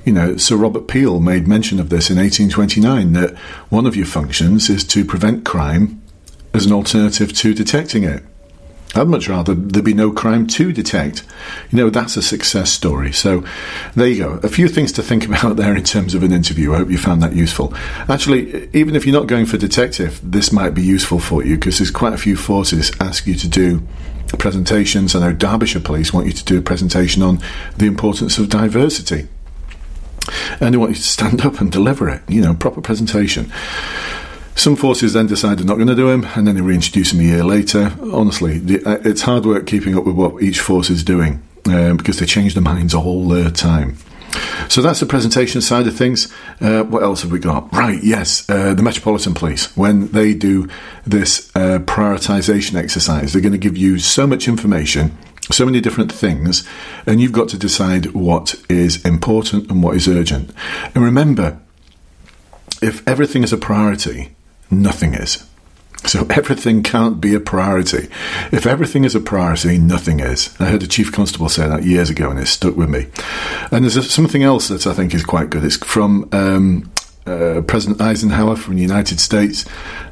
You 0.05 0.13
know, 0.13 0.37
Sir 0.37 0.57
Robert 0.57 0.89
Peel 0.89 1.21
made 1.21 1.47
mention 1.47 1.79
of 1.79 1.91
this 1.91 2.11
in 2.11 2.17
1829 2.17 3.13
that 3.13 3.37
one 3.69 3.87
of 3.87 3.97
your 3.97 4.07
functions 4.07 4.71
is 4.71 4.83
to 4.85 5.05
prevent 5.05 5.45
crime 5.45 6.03
as 6.55 6.67
an 6.67 6.73
alternative 6.73 7.33
to 7.35 7.55
detecting 7.55 8.05
it. 8.05 8.23
I'd 8.95 9.07
much 9.07 9.29
rather 9.29 9.55
there 9.55 9.83
be 9.83 9.95
no 9.95 10.11
crime 10.11 10.47
to 10.49 10.73
detect. 10.73 11.23
You 11.71 11.79
know, 11.79 11.91
that's 11.91 12.17
a 12.17 12.23
success 12.23 12.73
story. 12.73 13.13
So 13.13 13.45
there 13.95 14.09
you 14.09 14.25
go. 14.25 14.41
A 14.43 14.49
few 14.49 14.69
things 14.69 14.91
to 14.93 15.03
think 15.03 15.27
about 15.29 15.57
there 15.57 15.77
in 15.77 15.85
terms 15.85 16.15
of 16.15 16.23
an 16.23 16.33
interview. 16.33 16.73
I 16.73 16.79
hope 16.79 16.91
you 16.91 16.99
found 16.99 17.23
that 17.23 17.35
useful. 17.35 17.73
Actually, 18.09 18.69
even 18.73 18.97
if 18.97 19.07
you're 19.07 19.19
not 19.19 19.29
going 19.29 19.47
for 19.47 19.59
detective, 19.59 20.21
this 20.25 20.51
might 20.51 20.71
be 20.71 20.83
useful 20.83 21.21
for 21.21 21.45
you 21.45 21.57
because 21.57 21.79
there's 21.79 21.91
quite 21.91 22.15
a 22.15 22.19
few 22.19 22.37
forces 22.37 22.91
ask 23.01 23.27
you 23.27 23.35
to 23.35 23.49
do 23.49 23.83
presentations. 24.39 25.15
I 25.15 25.21
know 25.21 25.33
Derbyshire 25.33 25.83
Police 25.83 26.13
want 26.13 26.27
you 26.27 26.33
to 26.33 26.45
do 26.45 26.59
a 26.59 26.63
presentation 26.63 27.23
on 27.23 27.41
the 27.77 27.87
importance 27.87 28.39
of 28.39 28.49
diversity. 28.49 29.29
And 30.61 30.75
they 30.75 30.79
want 30.79 30.91
you 30.91 30.97
to 30.97 31.03
stand 31.03 31.41
up 31.45 31.61
and 31.61 31.71
deliver 31.71 32.09
it, 32.09 32.23
you 32.29 32.41
know, 32.41 32.55
proper 32.55 32.81
presentation. 32.81 33.53
Some 34.57 34.77
forces 34.77 35.15
then 35.15 35.27
decide 35.27 35.59
they're 35.59 35.67
not 35.67 35.77
going 35.77 35.89
to 35.89 35.95
do 35.95 36.11
him, 36.11 36.27
and 36.35 36.47
then 36.47 36.55
they 36.55 36.61
reintroduce 36.61 37.13
him 37.13 37.21
a 37.21 37.23
year 37.23 37.45
later. 37.45 37.95
Honestly, 38.13 38.61
uh, 38.85 38.99
it's 39.05 39.23
hard 39.23 39.47
work 39.47 39.67
keeping 39.67 39.97
up 39.97 40.05
with 40.05 40.17
what 40.17 40.43
each 40.43 40.61
force 40.61 40.91
is 40.91 41.03
doing 41.03 41.43
um, 41.67 41.97
because 41.97 42.19
they 42.19 42.27
change 42.27 42.55
their 42.55 42.63
minds 42.63 42.95
all 42.95 43.27
the 43.27 43.51
time. 43.51 43.97
So 44.69 44.83
that's 44.83 45.01
the 45.01 45.07
presentation 45.07 45.61
side 45.61 45.87
of 45.87 45.97
things. 45.97 46.33
Uh, 46.61 46.85
what 46.85 47.03
else 47.03 47.23
have 47.23 47.33
we 47.33 47.39
got? 47.39 47.73
Right, 47.73 48.03
yes, 48.03 48.49
uh, 48.49 48.75
the 48.75 48.83
Metropolitan 48.83 49.35
Police, 49.35 49.77
when 49.77 50.09
they 50.09 50.35
do 50.35 50.69
this 51.07 51.51
uh, 51.57 51.81
prioritisation 51.81 52.77
exercise, 52.77 53.33
they're 53.33 53.43
going 53.43 53.53
to 53.53 53.59
give 53.59 53.77
you 53.77 53.99
so 53.99 54.27
much 54.27 54.47
information, 54.47 55.17
so 55.53 55.65
many 55.65 55.81
different 55.81 56.13
things, 56.13 56.67
and 57.07 57.21
you've 57.21 57.33
got 57.33 57.49
to 57.51 57.59
decide 57.59 58.13
what 58.13 58.55
is 58.69 59.05
important 59.05 59.71
and 59.71 59.83
what 59.83 59.97
is 59.97 60.09
urgent. 60.09 60.53
And 60.95 61.05
remember, 61.05 61.59
if 62.83 63.07
everything 63.07 63.43
is 63.43 63.53
a 63.53 63.59
priority, 63.59 64.35
nothing 64.71 65.15
is. 65.15 65.45
So 66.07 66.27
everything 66.31 66.83
can't 66.83 67.21
be 67.21 67.35
a 67.35 67.41
priority. 67.41 68.09
If 68.53 68.67
everything 68.67 69.05
is 69.05 69.15
a 69.15 69.21
priority, 69.21 69.79
nothing 69.79 70.21
is. 70.21 70.55
I 70.59 70.67
heard 70.67 70.83
a 70.83 70.87
chief 70.87 71.13
constable 71.13 71.49
say 71.49 71.69
that 71.69 71.85
years 71.85 72.11
ago, 72.11 72.31
and 72.31 72.39
it 72.39 72.47
stuck 72.47 72.77
with 72.77 72.89
me. 72.89 73.07
And 73.71 73.85
there's 73.85 74.11
something 74.11 74.43
else 74.43 74.69
that 74.69 74.87
I 74.87 74.95
think 74.95 75.15
is 75.15 75.25
quite 75.25 75.51
good. 75.51 75.65
It's 75.65 75.77
from 75.77 76.29
um, 76.33 76.91
uh, 77.31 77.63
President 77.63 78.01
Eisenhower 78.01 78.57
from 78.57 78.77
the 78.77 78.83
United 78.83 79.21
States. 79.21 79.65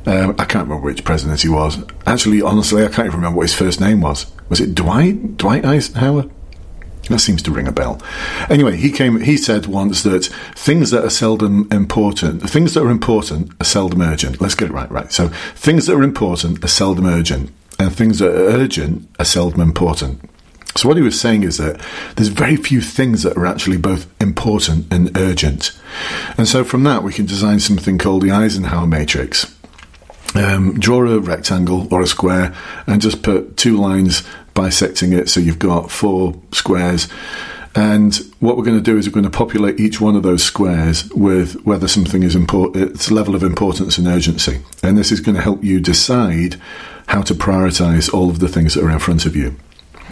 Um, 0.07 0.31
I 0.39 0.45
can't 0.45 0.69
remember 0.69 0.87
which 0.87 1.05
president 1.05 1.43
he 1.43 1.49
was. 1.49 1.79
Actually, 2.07 2.43
honestly, 2.43 2.85
I 2.85 2.89
can't 2.89 3.07
even 3.07 3.21
remember 3.21 3.39
what 3.39 3.45
his 3.45 3.55
first 3.55 3.81
name 3.81 4.01
was. 4.01 4.27
Was 4.49 4.61
it 4.61 4.75
Dwight? 4.75 5.37
Dwight 5.37 5.65
Eisenhower? 5.65 6.25
That 7.09 7.21
seems 7.21 7.43
to 7.43 7.51
ring 7.51 7.67
a 7.67 7.73
bell. 7.73 8.03
Anyway, 8.51 8.77
he 8.77 8.91
came. 8.91 9.21
He 9.21 9.37
said 9.39 9.67
once 9.67 10.03
that 10.03 10.27
things 10.55 10.91
that 10.91 11.05
are 11.05 11.11
seldom 11.11 11.67
important, 11.73 12.49
things 12.49 12.75
that 12.75 12.83
are 12.83 12.91
important 12.91 13.53
are 13.61 13.65
seldom 13.65 14.03
urgent. 14.03 14.41
Let's 14.41 14.55
get 14.55 14.69
it 14.69 14.75
right. 14.75 14.91
Right. 14.91 15.11
So 15.11 15.29
things 15.55 15.87
that 15.87 15.97
are 15.97 16.03
important 16.03 16.63
are 16.63 16.69
seldom 16.69 17.07
urgent, 17.07 17.51
and 17.79 17.95
things 17.95 18.19
that 18.19 18.31
are 18.31 18.49
urgent 18.61 19.09
are 19.19 19.25
seldom 19.25 19.61
important. 19.63 20.21
So 20.77 20.87
what 20.87 20.97
he 20.97 21.03
was 21.03 21.21
saying 21.21 21.43
is 21.43 21.57
that 21.59 21.81
there's 22.15 22.29
very 22.29 22.57
few 22.57 22.81
things 22.81 23.23
that 23.23 23.37
are 23.37 23.47
actually 23.47 23.79
both 23.79 24.07
important 24.21 24.93
and 24.93 25.17
urgent, 25.17 25.73
and 26.37 26.47
so 26.47 26.63
from 26.63 26.85
that 26.85 27.03
we 27.03 27.13
can 27.13 27.27
design 27.27 27.59
something 27.59 27.99
called 27.99 28.23
the 28.23 28.31
Eisenhower 28.31 28.87
matrix. 28.87 29.55
Um, 30.35 30.79
draw 30.79 31.07
a 31.07 31.19
rectangle 31.21 31.93
or 31.93 32.03
a 32.03 32.07
square 32.07 32.55
and 32.87 33.01
just 33.01 33.23
put 33.23 33.57
two 33.57 33.79
lines 33.79 34.23
bisecting 34.53 35.15
it 35.15 35.31
so 35.31 35.41
you've 35.41 35.59
got 35.59 35.91
four 35.91 36.35
squares. 36.53 37.09
And 37.75 38.15
what 38.41 38.57
we're 38.57 38.65
going 38.65 38.77
to 38.77 38.83
do 38.83 38.99
is 38.99 39.07
we're 39.07 39.15
going 39.15 39.25
to 39.25 39.31
populate 39.31 39.79
each 39.79 40.01
one 40.01 40.17
of 40.17 40.23
those 40.23 40.43
squares 40.43 41.09
with 41.11 41.55
whether 41.65 41.87
something 41.87 42.23
is 42.23 42.35
important, 42.35 42.91
its 42.91 43.11
level 43.11 43.35
of 43.35 43.43
importance 43.43 43.99
and 43.99 44.07
urgency. 44.07 44.61
And 44.83 44.99
this 44.99 45.13
is 45.13 45.21
going 45.21 45.37
to 45.37 45.43
help 45.43 45.63
you 45.63 45.81
decide 45.81 46.61
how 47.07 47.23
to 47.23 47.35
prioritize 47.35 48.13
all 48.13 48.31
of 48.31 48.41
the 48.41 48.49
things 48.49 48.75
that 48.75 48.85
are 48.85 48.91
in 48.91 48.99
front 48.99 49.27
of 49.27 49.37
you. 49.37 49.57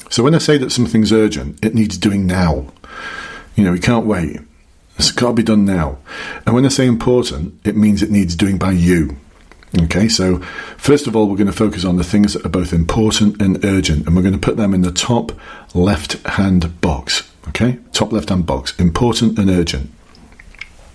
So 0.08 0.22
when 0.22 0.34
I 0.34 0.38
say 0.38 0.56
that 0.58 0.70
something's 0.70 1.12
urgent, 1.12 1.64
it 1.64 1.75
needs 1.75 1.98
doing 1.98 2.26
now. 2.26 2.72
You 3.54 3.64
know, 3.64 3.72
we 3.72 3.80
can't 3.80 4.06
wait. 4.06 4.40
It's 4.98 5.12
got 5.12 5.28
to 5.28 5.34
be 5.34 5.42
done 5.42 5.64
now. 5.64 5.98
And 6.46 6.54
when 6.54 6.64
I 6.64 6.68
say 6.68 6.86
important, 6.86 7.60
it 7.64 7.76
means 7.76 8.02
it 8.02 8.10
needs 8.10 8.34
doing 8.34 8.58
by 8.58 8.72
you. 8.72 9.16
Okay, 9.82 10.08
so 10.08 10.38
first 10.78 11.06
of 11.06 11.14
all, 11.14 11.28
we're 11.28 11.36
going 11.36 11.48
to 11.48 11.52
focus 11.52 11.84
on 11.84 11.96
the 11.96 12.04
things 12.04 12.32
that 12.32 12.46
are 12.46 12.50
both 12.50 12.72
important 12.72 13.42
and 13.42 13.62
urgent, 13.64 14.06
and 14.06 14.16
we're 14.16 14.22
going 14.22 14.32
to 14.32 14.40
put 14.40 14.56
them 14.56 14.72
in 14.72 14.82
the 14.82 14.92
top 14.92 15.32
left 15.75 16.14
hand 16.26 16.80
box. 16.80 17.30
Okay, 17.48 17.78
top 17.92 18.12
left 18.12 18.30
hand 18.30 18.46
box, 18.46 18.78
important 18.78 19.38
and 19.38 19.50
urgent. 19.50 19.90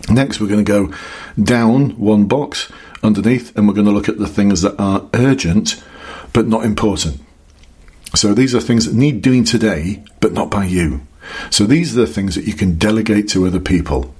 Next, 0.10 0.40
we're 0.40 0.48
going 0.48 0.66
to 0.66 0.72
go 0.72 0.94
down 1.42 1.92
one 1.92 2.26
box 2.26 2.72
underneath, 3.04 3.56
and 3.56 3.68
we're 3.68 3.76
going 3.76 3.86
to 3.86 3.92
look 3.92 4.10
at 4.10 4.18
the 4.18 4.28
things 4.28 4.62
that 4.62 4.80
are 4.80 5.08
urgent 5.14 5.84
but 6.34 6.48
not 6.48 6.66
important. 6.66 7.20
So 8.14 8.34
these 8.34 8.54
are 8.54 8.62
things 8.62 8.86
that 8.86 8.96
need 8.96 9.22
doing 9.22 9.44
today, 9.44 10.04
but 10.20 10.34
not 10.34 10.52
by 10.52 10.66
you. 10.66 11.02
So 11.50 11.66
these 11.66 11.98
are 11.98 12.02
the 12.02 12.08
things 12.08 12.36
that 12.36 12.46
you 12.46 12.54
can 12.54 12.78
delegate 12.78 13.30
to 13.30 13.46
other 13.46 13.60
people. 13.60 14.14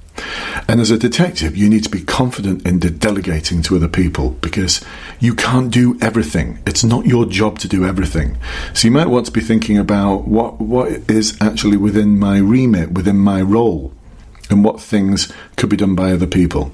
And 0.68 0.80
as 0.80 0.92
a 0.92 0.98
detective, 0.98 1.58
you 1.58 1.70
need 1.70 1.84
to 1.84 1.90
be 1.90 2.02
confident 2.02 2.66
in 2.66 2.80
de- 2.80 2.90
delegating 2.90 3.62
to 3.64 3.76
other 3.76 3.88
people 3.88 4.32
because 4.42 4.84
you 5.20 5.34
can't 5.34 5.72
do 5.72 5.98
everything. 6.02 6.62
It's 6.66 6.84
not 6.84 7.06
your 7.06 7.26
job 7.26 7.60
to 7.60 7.68
do 7.68 7.86
everything. 7.86 8.38
So 8.74 8.88
you 8.88 8.92
might 8.92 9.08
want 9.08 9.26
to 9.26 9.32
be 9.32 9.42
thinking 9.42 9.78
about 9.78 10.28
what, 10.28 10.60
what 10.60 10.90
is 11.10 11.38
actually 11.42 11.78
within 11.78 12.20
my 12.20 12.38
remit, 12.38 12.92
within 12.92 13.18
my 13.18 13.42
role, 13.42 13.94
and 14.50 14.64
what 14.64 14.82
things 14.82 15.32
could 15.56 15.70
be 15.70 15.78
done 15.78 15.96
by 15.96 16.12
other 16.12 16.28
people. 16.28 16.74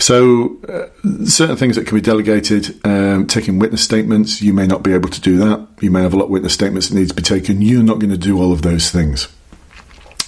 So, 0.00 0.58
uh, 0.66 0.88
certain 1.26 1.56
things 1.56 1.76
that 1.76 1.86
can 1.86 1.94
be 1.94 2.00
delegated, 2.00 2.80
um, 2.86 3.26
taking 3.26 3.58
witness 3.58 3.82
statements, 3.82 4.40
you 4.40 4.54
may 4.54 4.66
not 4.66 4.82
be 4.82 4.94
able 4.94 5.10
to 5.10 5.20
do 5.20 5.36
that. 5.38 5.68
You 5.80 5.90
may 5.90 6.00
have 6.00 6.14
a 6.14 6.16
lot 6.16 6.24
of 6.24 6.30
witness 6.30 6.54
statements 6.54 6.88
that 6.88 6.96
need 6.96 7.10
to 7.10 7.14
be 7.14 7.22
taken. 7.22 7.60
You're 7.60 7.82
not 7.82 7.98
going 7.98 8.10
to 8.10 8.18
do 8.18 8.40
all 8.40 8.52
of 8.52 8.62
those 8.62 8.90
things. 8.90 9.28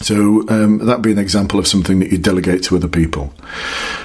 So 0.03 0.47
um, 0.49 0.79
that'd 0.79 1.03
be 1.03 1.13
an 1.13 1.19
example 1.19 1.59
of 1.59 1.67
something 1.67 2.01
that 2.01 2.13
you 2.13 2.19
delegate 2.19 2.65
to 2.65 2.77
other 2.77 2.89
people. 2.89 3.33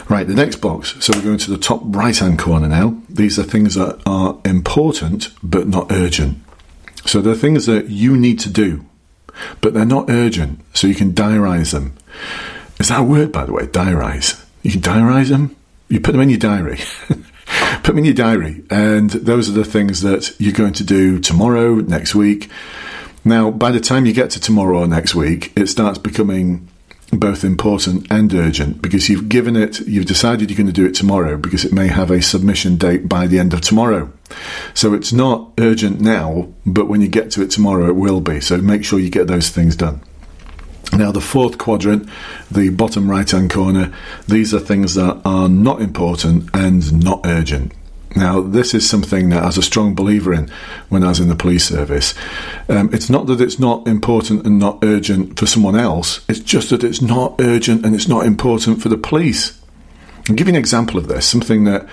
Right, 0.08 0.26
the 0.26 0.36
next 0.36 0.58
box. 0.58 0.96
So 1.04 1.12
we're 1.14 1.24
going 1.24 1.38
to 1.40 1.52
the 1.52 1.58
top 1.58 1.82
right 1.84 2.18
hand 2.18 2.40
corner 2.40 2.68
now. 2.68 3.02
These 3.10 3.38
are 3.38 3.44
things 3.44 3.76
that 3.76 4.02
are 4.06 4.40
important 4.46 5.30
but 5.44 5.68
not 5.68 5.92
urgent. 5.92 6.38
So 7.06 7.20
they're 7.20 7.36
things 7.36 7.66
that 7.66 7.90
you 7.90 8.16
need 8.16 8.40
to 8.40 8.50
do, 8.50 8.86
but 9.60 9.74
they're 9.74 9.86
not 9.86 10.10
urgent, 10.10 10.60
so 10.74 10.88
you 10.88 10.96
can 10.96 11.14
diarise 11.14 11.72
them. 11.72 11.94
Is 12.80 12.90
that 12.90 13.00
a 13.02 13.04
word, 13.04 13.32
by 13.32 13.46
the 13.46 13.54
way? 13.54 13.66
Diarise. 13.66 14.44
You 14.68 14.74
can 14.74 14.82
diarise 14.82 15.30
them? 15.30 15.56
You 15.90 16.00
put 16.00 16.12
them 16.12 16.22
in 16.22 16.30
your 16.30 16.40
diary. 16.40 16.80
put 17.08 17.84
them 17.84 17.98
in 17.98 18.06
your 18.06 18.14
diary, 18.14 18.64
and 18.70 19.10
those 19.10 19.50
are 19.50 19.54
the 19.54 19.66
things 19.66 20.02
that 20.02 20.36
you're 20.40 20.54
going 20.54 20.74
to 20.74 20.84
do 20.84 21.20
tomorrow, 21.20 21.76
next 21.76 22.14
week 22.14 22.50
now, 23.28 23.52
by 23.52 23.72
the 23.72 23.80
time 23.80 24.06
you 24.06 24.14
get 24.14 24.30
to 24.32 24.40
tomorrow 24.40 24.80
or 24.80 24.88
next 24.88 25.14
week, 25.14 25.52
it 25.58 25.68
starts 25.68 25.98
becoming 25.98 26.68
both 27.12 27.44
important 27.44 28.08
and 28.10 28.34
urgent 28.34 28.82
because 28.82 29.10
you've 29.10 29.30
given 29.30 29.56
it, 29.56 29.80
you've 29.82 30.06
decided 30.06 30.50
you're 30.50 30.58
going 30.58 30.68
to 30.68 30.74
do 30.74 30.86
it 30.86 30.96
tomorrow 30.96 31.38
because 31.38 31.66
it 31.66 31.74
may 31.74 31.88
have 31.88 32.12
a 32.12 32.22
submission 32.22 32.78
date 32.78 33.08
by 33.08 33.28
the 33.28 33.40
end 33.40 33.54
of 33.54 33.62
tomorrow. 33.62 34.12
So 34.74 34.94
it's 34.94 35.14
not 35.14 35.52
urgent 35.58 36.00
now, 36.02 36.54
but 36.66 36.88
when 36.88 37.02
you 37.02 37.08
get 37.08 37.32
to 37.32 37.42
it 37.42 37.52
tomorrow, 37.52 37.88
it 37.88 37.96
will 37.96 38.22
be. 38.22 38.40
So 38.40 38.58
make 38.58 38.84
sure 38.84 39.00
you 39.00 39.10
get 39.10 39.28
those 39.28 39.50
things 39.50 39.76
done. 39.76 40.02
Now, 40.94 41.12
the 41.12 41.22
fourth 41.22 41.58
quadrant, 41.58 42.10
the 42.50 42.70
bottom 42.70 43.10
right 43.10 43.30
hand 43.30 43.52
corner, 43.52 43.94
these 44.28 44.54
are 44.54 44.60
things 44.60 44.96
that 44.96 45.22
are 45.26 45.50
not 45.50 45.82
important 45.82 46.50
and 46.54 47.04
not 47.04 47.22
urgent. 47.26 47.74
Now, 48.16 48.42
this 48.42 48.74
is 48.74 48.90
something 48.90 49.30
that 49.30 49.44
I 49.44 49.48
was 49.48 49.58
a 49.58 49.62
strong 49.62 49.94
believer 49.94 50.34
in 50.34 50.50
when 50.90 51.04
I 51.04 51.10
was 51.10 51.20
in 51.20 51.30
the 51.30 51.36
police 51.36 51.66
service. 51.66 52.16
Um, 52.70 52.90
it's 52.94 53.10
not 53.10 53.28
that 53.28 53.42
it's 53.42 53.60
not 53.60 53.88
important 53.88 54.46
and 54.46 54.58
not 54.58 54.80
urgent 54.82 55.38
for 55.38 55.46
someone 55.46 55.76
else, 55.76 56.22
it's 56.28 56.40
just 56.40 56.70
that 56.72 56.84
it's 56.84 57.02
not 57.02 57.36
urgent 57.40 57.86
and 57.86 57.94
it's 57.94 58.08
not 58.08 58.26
important 58.26 58.82
for 58.82 58.90
the 58.90 58.98
police. 58.98 59.60
I'll 60.30 60.36
give 60.36 60.48
you 60.48 60.54
an 60.54 60.60
example 60.60 60.98
of 60.98 61.08
this, 61.08 61.28
something 61.28 61.66
that 61.66 61.88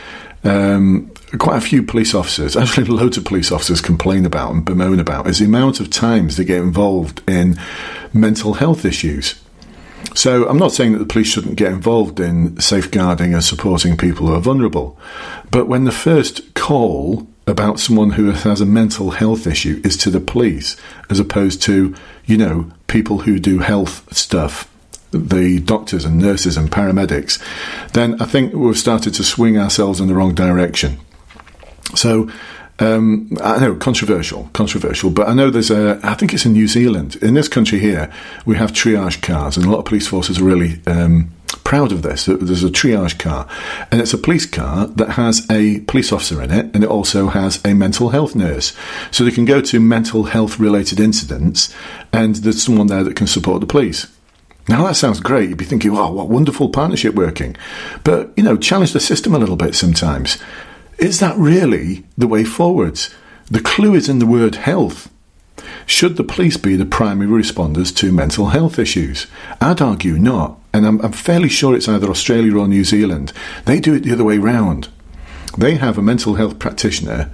um, 0.45 1.11
quite 1.39 1.59
a 1.59 1.61
few 1.61 1.83
police 1.83 2.15
officers, 2.15 2.57
actually 2.57 2.87
loads 2.87 3.17
of 3.17 3.25
police 3.25 3.51
officers, 3.51 3.81
complain 3.81 4.25
about 4.27 4.53
and 4.53 4.65
bemoan 4.65 5.01
about, 5.01 5.27
is 5.27 5.39
the 5.39 5.47
amount 5.47 5.81
of 5.81 5.91
times 5.91 6.37
they 6.37 6.45
get 6.45 6.59
involved 6.59 7.23
in 7.29 7.59
mental 8.13 8.55
health 8.55 8.85
issues. 8.85 9.41
So 10.15 10.49
I'm 10.49 10.59
not 10.59 10.73
saying 10.73 10.93
that 10.93 10.99
the 10.99 11.07
police 11.07 11.27
shouldn't 11.27 11.57
get 11.57 11.73
involved 11.73 12.21
in 12.21 12.61
safeguarding 12.61 13.35
and 13.35 13.43
supporting 13.43 13.97
people 13.97 14.29
who 14.29 14.35
are 14.35 14.41
vulnerable, 14.41 14.99
but 15.51 15.67
when 15.67 15.85
the 15.85 15.93
first 15.93 16.55
call 16.55 17.27
about 17.47 17.81
someone 17.81 18.11
who 18.11 18.31
has 18.31 18.61
a 18.61 18.67
mental 18.67 19.11
health 19.11 19.47
issue 19.47 19.81
is 19.85 19.97
to 19.99 20.11
the 20.11 20.21
police, 20.21 20.77
as 21.11 21.19
opposed 21.19 21.63
to, 21.63 21.95
you 22.25 22.37
know, 22.37 22.71
people 22.87 23.19
who 23.19 23.39
do 23.39 23.59
health 23.59 24.07
stuff, 24.15 24.71
the 25.19 25.61
doctors 25.61 26.05
and 26.05 26.19
nurses 26.19 26.57
and 26.57 26.71
paramedics, 26.71 27.43
then 27.93 28.21
I 28.21 28.25
think 28.25 28.55
we've 28.55 28.79
started 28.79 29.15
to 29.15 29.25
swing 29.25 29.59
ourselves 29.59 30.01
in 30.01 30.09
the 30.09 30.15
wrong 30.15 30.35
direction. 30.35 30.99
So 31.95 32.29
Um, 32.81 33.29
I 33.41 33.61
know 33.61 33.77
controversial, 33.77 34.51
controversial, 34.53 35.11
but 35.11 35.29
I 35.29 35.33
know 35.33 35.49
there's 35.49 35.71
a. 35.71 36.01
I 36.03 36.15
think 36.15 36.35
it's 36.35 36.45
in 36.45 36.55
New 36.55 36.67
Zealand. 36.67 37.15
In 37.23 37.35
this 37.35 37.49
country 37.49 37.79
here, 37.79 38.11
we 38.47 38.57
have 38.57 38.73
triage 38.73 39.23
cars, 39.23 39.57
and 39.57 39.65
a 39.65 39.71
lot 39.71 39.79
of 39.79 39.85
police 39.85 40.09
forces 40.09 40.41
are 40.41 40.45
really 40.45 40.81
um, 40.89 41.31
proud 41.63 41.93
of 41.93 42.03
this. 42.03 42.25
There's 42.25 42.65
a 42.65 42.71
triage 42.71 43.17
car, 43.17 43.47
and 43.93 44.01
it's 44.01 44.13
a 44.13 44.19
police 44.19 44.45
car 44.45 44.89
that 44.89 45.11
has 45.11 45.47
a 45.49 45.81
police 45.87 46.13
officer 46.13 46.43
in 46.43 46.51
it, 46.51 46.75
and 46.75 46.83
it 46.83 46.91
also 46.91 47.29
has 47.29 47.65
a 47.65 47.75
mental 47.75 48.09
health 48.09 48.35
nurse. 48.35 48.75
So 49.13 49.23
they 49.23 49.31
can 49.31 49.45
go 49.45 49.61
to 49.61 49.79
mental 49.79 50.25
health 50.25 50.59
related 50.59 50.99
incidents, 50.99 51.73
and 52.13 52.43
there's 52.43 52.61
someone 52.61 52.89
there 52.89 53.05
that 53.05 53.15
can 53.15 53.29
support 53.29 53.61
the 53.61 53.69
police. 53.69 54.09
Now 54.69 54.85
that 54.85 54.97
sounds 54.97 55.21
great. 55.21 55.49
You'd 55.49 55.59
be 55.59 55.65
thinking, 55.65 55.97
"Oh, 55.97 56.11
what 56.11 56.29
wonderful 56.29 56.71
partnership 56.71 57.15
working," 57.15 57.57
but 58.03 58.33
you 58.37 58.43
know, 58.43 58.57
challenge 58.57 58.93
the 58.93 59.01
system 59.01 59.35
a 59.35 59.39
little 59.39 59.57
bit 59.57 59.75
sometimes. 59.75 60.39
Is 60.99 61.21
that 61.21 61.37
really 61.37 62.05
the 62.17 62.29
way 62.29 62.45
forwards? 62.45 63.11
The 63.51 63.61
clue 63.61 63.95
is 63.95 64.09
in 64.09 64.21
the 64.21 64.27
word 64.27 64.55
health. 64.55 65.11
Should 65.87 66.17
the 66.17 66.25
police 66.25 66.57
be 66.57 66.77
the 66.77 66.87
primary 66.87 67.43
responders 67.43 67.95
to 67.97 68.13
mental 68.13 68.49
health 68.49 68.79
issues? 68.79 69.27
I'd 69.61 69.83
argue 69.83 70.19
not, 70.19 70.59
and 70.73 70.87
I'm, 70.87 71.01
I'm, 71.03 71.13
fairly 71.13 71.49
sure 71.49 71.75
it's 71.77 71.89
either 71.89 72.09
Australia 72.09 72.57
or 72.57 72.67
New 72.67 72.85
Zealand. 72.85 73.33
They 73.67 73.81
do 73.81 73.95
it 73.95 74.03
the 74.03 74.13
other 74.13 74.25
way 74.25 74.39
round. 74.39 74.89
They 75.59 75.75
have 75.77 75.99
a 75.99 76.03
mental 76.03 76.35
health 76.35 76.59
practitioner 76.59 77.31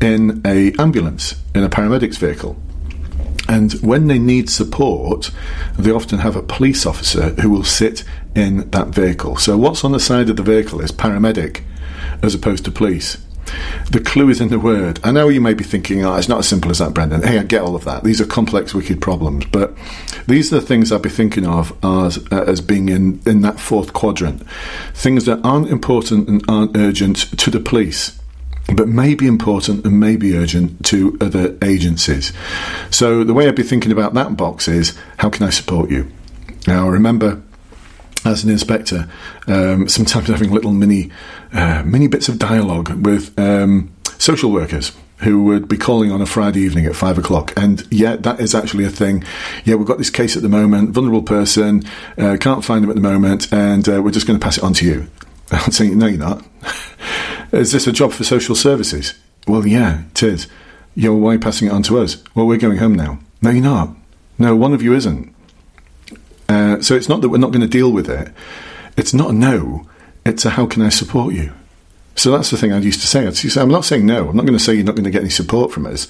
in 0.00 0.40
a 0.46 0.72
ambulance, 0.78 1.34
in 1.54 1.62
a 1.62 1.68
paramedics 1.68 2.16
vehicle. 2.16 2.56
And 3.50 3.72
when 3.82 4.06
they 4.06 4.20
need 4.20 4.48
support, 4.48 5.32
they 5.76 5.90
often 5.90 6.20
have 6.20 6.36
a 6.36 6.42
police 6.42 6.86
officer 6.86 7.30
who 7.30 7.50
will 7.50 7.64
sit 7.64 8.04
in 8.36 8.70
that 8.70 8.90
vehicle. 8.90 9.38
So, 9.38 9.56
what's 9.56 9.82
on 9.82 9.90
the 9.90 9.98
side 9.98 10.30
of 10.30 10.36
the 10.36 10.44
vehicle 10.44 10.80
is 10.80 10.92
paramedic 10.92 11.64
as 12.22 12.32
opposed 12.32 12.64
to 12.66 12.70
police. 12.70 13.18
The 13.90 13.98
clue 13.98 14.28
is 14.28 14.40
in 14.40 14.50
the 14.50 14.60
word. 14.60 15.00
I 15.02 15.10
know 15.10 15.28
you 15.28 15.40
may 15.40 15.54
be 15.54 15.64
thinking, 15.64 16.04
oh, 16.04 16.14
it's 16.14 16.28
not 16.28 16.38
as 16.38 16.48
simple 16.48 16.70
as 16.70 16.78
that, 16.78 16.94
Brendan. 16.94 17.24
Hey, 17.24 17.40
I 17.40 17.42
get 17.42 17.62
all 17.62 17.74
of 17.74 17.84
that. 17.86 18.04
These 18.04 18.20
are 18.20 18.26
complex, 18.26 18.72
wicked 18.72 19.00
problems. 19.00 19.46
But 19.46 19.74
these 20.28 20.52
are 20.52 20.60
the 20.60 20.66
things 20.66 20.92
I'd 20.92 21.02
be 21.02 21.08
thinking 21.08 21.44
of 21.44 21.76
as, 21.84 22.24
uh, 22.30 22.44
as 22.46 22.60
being 22.60 22.88
in, 22.88 23.20
in 23.26 23.40
that 23.40 23.58
fourth 23.58 23.92
quadrant. 23.92 24.48
Things 24.94 25.24
that 25.24 25.44
aren't 25.44 25.70
important 25.70 26.28
and 26.28 26.44
aren't 26.46 26.76
urgent 26.76 27.36
to 27.40 27.50
the 27.50 27.58
police 27.58 28.19
but 28.74 28.88
may 28.88 29.14
be 29.14 29.26
important 29.26 29.84
and 29.84 29.98
may 29.98 30.16
be 30.16 30.36
urgent 30.36 30.84
to 30.86 31.16
other 31.20 31.56
agencies. 31.62 32.32
So 32.90 33.24
the 33.24 33.34
way 33.34 33.48
I'd 33.48 33.54
be 33.54 33.62
thinking 33.62 33.92
about 33.92 34.14
that 34.14 34.36
box 34.36 34.68
is 34.68 34.96
how 35.18 35.30
can 35.30 35.46
I 35.46 35.50
support 35.50 35.90
you? 35.90 36.10
Now 36.66 36.86
I 36.86 36.90
remember 36.90 37.42
as 38.24 38.44
an 38.44 38.50
inspector, 38.50 39.08
um, 39.46 39.88
sometimes 39.88 40.28
having 40.28 40.50
little 40.50 40.72
mini 40.72 41.10
uh, 41.52 41.82
mini 41.84 42.06
bits 42.06 42.28
of 42.28 42.38
dialogue 42.38 43.04
with 43.04 43.38
um, 43.38 43.92
social 44.18 44.50
workers 44.50 44.92
who 45.18 45.44
would 45.44 45.68
be 45.68 45.76
calling 45.76 46.10
on 46.10 46.22
a 46.22 46.26
Friday 46.26 46.60
evening 46.60 46.86
at 46.86 46.96
five 46.96 47.18
o'clock. 47.18 47.52
And 47.56 47.86
yeah, 47.90 48.16
that 48.16 48.40
is 48.40 48.54
actually 48.54 48.84
a 48.84 48.90
thing. 48.90 49.24
Yeah, 49.64 49.74
we've 49.74 49.86
got 49.86 49.98
this 49.98 50.10
case 50.10 50.36
at 50.36 50.42
the 50.42 50.48
moment, 50.48 50.90
vulnerable 50.90 51.22
person, 51.22 51.82
uh, 52.16 52.36
can't 52.40 52.64
find 52.64 52.82
them 52.82 52.90
at 52.90 52.96
the 52.96 53.02
moment, 53.02 53.52
and 53.52 53.86
uh, 53.88 54.02
we're 54.02 54.12
just 54.12 54.26
going 54.26 54.38
to 54.38 54.44
pass 54.44 54.58
it 54.58 54.64
on 54.64 54.72
to 54.74 54.86
you. 54.86 55.10
I'm 55.50 55.72
saying, 55.72 55.98
no, 55.98 56.06
you're 56.06 56.18
not. 56.18 56.44
is 57.52 57.72
this 57.72 57.86
a 57.86 57.92
job 57.92 58.12
for 58.12 58.24
social 58.24 58.54
services? 58.54 59.14
Well, 59.46 59.66
yeah, 59.66 60.04
it 60.10 60.22
is. 60.22 60.46
Well, 60.96 61.16
why 61.16 61.36
passing 61.36 61.68
it 61.68 61.72
on 61.72 61.82
to 61.84 61.98
us? 61.98 62.22
Well, 62.34 62.46
we're 62.46 62.58
going 62.58 62.78
home 62.78 62.94
now. 62.94 63.20
No, 63.42 63.50
you're 63.50 63.62
not. 63.62 63.90
No, 64.38 64.54
one 64.56 64.72
of 64.72 64.82
you 64.82 64.94
isn't. 64.94 65.34
Uh, 66.48 66.80
so 66.80 66.94
it's 66.94 67.08
not 67.08 67.20
that 67.20 67.28
we're 67.28 67.38
not 67.38 67.52
going 67.52 67.60
to 67.60 67.68
deal 67.68 67.92
with 67.92 68.08
it. 68.08 68.32
It's 68.96 69.14
not 69.14 69.30
a 69.30 69.32
no. 69.32 69.86
It's 70.24 70.44
a 70.44 70.50
how 70.50 70.66
can 70.66 70.82
I 70.82 70.88
support 70.88 71.34
you? 71.34 71.52
So 72.16 72.30
that's 72.30 72.50
the 72.50 72.56
thing 72.56 72.72
I 72.72 72.78
used 72.78 73.00
to 73.00 73.06
say. 73.06 73.26
I'd 73.26 73.36
say 73.36 73.60
I'm 73.60 73.68
not 73.68 73.84
saying 73.84 74.04
no. 74.04 74.28
I'm 74.28 74.36
not 74.36 74.44
going 74.44 74.58
to 74.58 74.62
say 74.62 74.74
you're 74.74 74.84
not 74.84 74.96
going 74.96 75.04
to 75.04 75.10
get 75.10 75.22
any 75.22 75.30
support 75.30 75.72
from 75.72 75.86
us, 75.86 76.08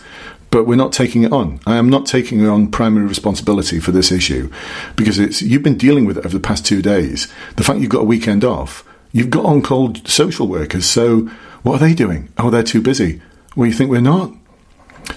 but 0.50 0.66
we're 0.66 0.75
not 0.76 0.92
taking 0.92 1.23
it 1.23 1.32
on. 1.32 1.60
I 1.67 1.76
am 1.76 1.88
not 1.88 2.06
taking 2.06 2.45
on 2.47 2.71
primary 2.71 3.06
responsibility 3.06 3.78
for 3.78 3.93
this 3.93 4.10
issue 4.10 4.50
because 4.97 5.19
it's 5.19 5.43
you've 5.43 5.62
been 5.62 5.78
dealing 5.78 6.06
with 6.06 6.19
it 6.19 6.25
over 6.25 6.36
the 6.36 6.43
past 6.43 6.67
two 6.67 6.82
days. 6.82 7.32
The 7.56 7.65
fact 7.65 7.80
you've 7.80 7.91
got 7.91 8.00
a 8.00 8.04
weekend 8.04 8.45
off, 8.45 8.84
you've 9.12 9.30
got 9.30 9.44
on 9.44 9.62
call 9.62 9.94
social 10.06 10.46
workers. 10.46 10.86
So 10.86 11.30
what 11.62 11.76
are 11.76 11.86
they 11.86 11.94
doing? 11.94 12.32
Oh, 12.38 12.50
they're 12.50 12.62
too 12.62 12.82
busy. 12.82 13.20
Well, 13.56 13.66
you 13.66 13.75
think 13.75 13.90
we're 13.90 14.00
not? 14.00 14.32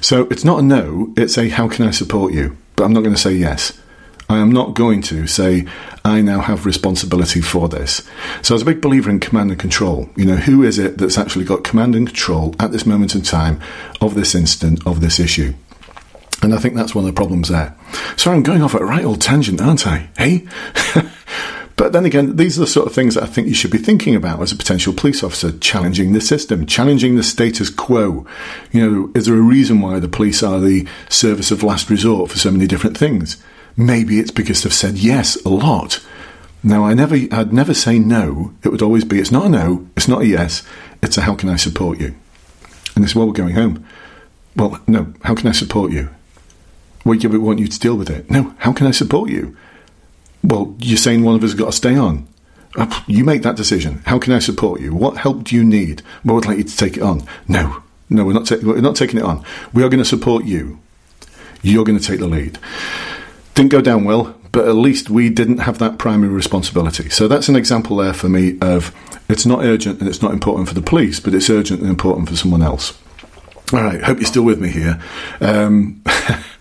So 0.02 0.24
it's 0.32 0.44
not 0.44 0.60
a 0.60 0.64
no. 0.64 1.14
It's 1.16 1.38
a 1.38 1.50
how 1.50 1.68
can 1.68 1.88
I 1.88 1.92
support 1.92 2.34
you? 2.34 2.58
But 2.76 2.86
I'm 2.86 2.94
not 2.94 3.04
going 3.04 3.16
to 3.16 3.22
say 3.22 3.34
yes. 3.34 3.80
I 4.30 4.40
am 4.40 4.52
not 4.52 4.74
going 4.74 5.02
to 5.04 5.28
say, 5.28 5.66
I 6.04 6.22
now 6.22 6.42
have 6.42 6.66
responsibility 6.66 7.42
for 7.42 7.70
this. 7.70 8.02
So, 8.42 8.54
I 8.54 8.56
was 8.56 8.62
a 8.62 8.66
big 8.66 8.82
believer 8.82 9.10
in 9.10 9.20
command 9.20 9.52
and 9.52 9.60
control. 9.60 10.10
You 10.16 10.26
know, 10.26 10.36
who 10.38 10.64
is 10.64 10.80
it 10.80 10.98
that's 10.98 11.18
actually 11.18 11.46
got 11.46 11.64
command 11.64 11.94
and 11.94 12.08
control 12.08 12.56
at 12.60 12.72
this 12.72 12.86
moment 12.86 13.16
in 13.16 13.22
time 13.22 13.62
of 14.02 14.16
this 14.16 14.34
incident, 14.34 14.86
of 14.88 15.02
this 15.02 15.20
issue? 15.20 15.54
And 16.42 16.54
I 16.54 16.58
think 16.58 16.76
that's 16.76 16.96
one 16.96 17.06
of 17.06 17.14
the 17.14 17.16
problems 17.16 17.50
there. 17.50 17.76
So, 18.16 18.32
I'm 18.32 18.44
going 18.44 18.62
off 18.62 18.76
at 18.76 18.82
a 18.82 18.86
right 18.86 19.06
old 19.06 19.22
tangent, 19.22 19.62
aren't 19.62 19.86
I? 19.86 20.10
Hey? 20.18 20.48
Eh? 20.96 21.10
But 21.76 21.92
then 21.92 22.06
again, 22.06 22.36
these 22.36 22.58
are 22.58 22.62
the 22.62 22.68
sort 22.68 22.88
of 22.88 22.94
things 22.94 23.16
that 23.16 23.24
I 23.24 23.28
think 23.28 23.48
you 23.48 23.54
should 23.54 23.72
be 23.72 23.80
thinking 23.80 24.16
about 24.16 24.42
as 24.42 24.52
a 24.52 24.56
potential 24.56 24.94
police 24.94 25.24
officer, 25.24 25.58
challenging 25.58 26.14
the 26.14 26.22
system, 26.22 26.66
challenging 26.66 27.16
the 27.16 27.24
status 27.24 27.70
quo. 27.70 28.28
You 28.72 28.82
know, 28.82 29.12
is 29.16 29.26
there 29.26 29.36
a 29.36 29.42
reason 29.42 29.82
why 29.82 30.00
the 30.00 30.08
police 30.08 30.44
are 30.44 30.60
the 30.60 30.88
service 31.10 31.50
of 31.52 31.64
last 31.64 31.90
resort 31.90 32.30
for 32.30 32.38
so 32.38 32.52
many 32.52 32.68
different 32.68 32.98
things? 32.98 33.38
Maybe 33.76 34.20
it's 34.20 34.32
because 34.32 34.62
they've 34.62 34.74
said 34.74 34.98
yes 34.98 35.36
a 35.46 35.50
lot. 35.50 36.00
Now, 36.64 36.86
I 36.86 36.94
never, 36.94 37.16
I'd 37.32 37.52
never 37.52 37.74
say 37.74 37.98
no. 38.00 38.54
It 38.64 38.70
would 38.70 38.82
always 38.82 39.04
be, 39.04 39.20
it's 39.20 39.32
not 39.32 39.48
a 39.48 39.50
no, 39.50 39.88
it's 39.98 40.08
not 40.08 40.22
a 40.22 40.28
yes, 40.28 40.64
it's 41.02 41.18
a 41.18 41.22
how 41.22 41.36
can 41.36 41.50
I 41.50 41.56
support 41.56 42.00
you? 42.00 42.16
And 42.96 43.04
this, 43.04 43.16
well, 43.16 43.26
we're 43.28 43.34
going 43.34 43.56
home. 43.56 43.86
Well, 44.56 44.80
no, 44.88 45.14
how 45.24 45.34
can 45.34 45.48
I 45.48 45.52
support 45.52 45.92
you? 45.92 46.10
We 47.04 47.18
want 47.18 47.60
you 47.60 47.68
to 47.68 47.80
deal 47.80 47.96
with 47.96 48.10
it. 48.10 48.30
No, 48.30 48.54
how 48.60 48.72
can 48.72 48.88
I 48.88 48.92
support 48.92 49.30
you? 49.30 49.58
Well, 50.44 50.76
you're 50.80 50.98
saying 50.98 51.24
one 51.24 51.36
of 51.36 51.44
us 51.44 51.52
has 51.52 51.60
got 51.60 51.68
to 51.68 51.72
stay 51.72 51.96
on. 51.96 52.28
Uh, 52.76 53.02
you 53.08 53.24
make 53.24 53.44
that 53.44 53.56
decision. 53.56 54.02
How 54.06 54.20
can 54.20 54.34
I 54.34 54.40
support 54.40 54.82
you? 54.82 54.94
What 54.94 55.18
help 55.18 55.44
do 55.44 55.56
you 55.56 55.64
need? 55.64 56.02
Well, 56.26 56.38
I'd 56.38 56.46
like 56.46 56.58
you 56.58 56.64
to 56.64 56.78
take 56.78 56.98
it 56.98 57.04
on. 57.04 57.24
No, 57.48 57.84
no, 58.10 58.26
we're 58.26 58.34
not, 58.34 58.48
ta- 58.48 58.58
we're 58.64 58.82
not 58.82 58.96
taking 58.96 59.20
it 59.20 59.24
on. 59.26 59.44
We 59.74 59.84
are 59.84 59.90
going 59.90 60.04
to 60.04 60.06
support 60.06 60.46
you. 60.46 60.80
You're 61.62 61.86
going 61.86 62.00
to 62.00 62.06
take 62.06 62.20
the 62.20 62.28
lead. 62.28 62.58
Didn't 63.54 63.72
go 63.72 63.80
down 63.82 64.04
well, 64.04 64.36
but 64.52 64.68
at 64.68 64.76
least 64.76 65.10
we 65.10 65.30
didn't 65.30 65.60
have 65.60 65.78
that 65.80 65.98
primary 65.98 66.34
responsibility. 66.34 67.10
So 67.10 67.28
that's 67.28 67.48
an 67.48 67.56
example 67.56 67.98
there 67.98 68.14
for 68.14 68.28
me 68.28 68.58
of 68.62 68.94
it's 69.30 69.46
not 69.46 69.64
urgent 69.64 70.00
and 70.00 70.10
it's 70.10 70.22
not 70.22 70.34
important 70.34 70.68
for 70.68 70.74
the 70.74 70.82
police, 70.82 71.20
but 71.20 71.34
it's 71.34 71.50
urgent 71.50 71.82
and 71.82 71.90
important 71.90 72.28
for 72.28 72.36
someone 72.36 72.64
else. 72.64 72.98
All 73.72 73.82
right, 73.82 74.02
hope 74.04 74.18
you're 74.18 74.28
still 74.28 74.44
with 74.44 74.60
me 74.60 74.70
here. 74.70 75.02
Um, 75.40 76.04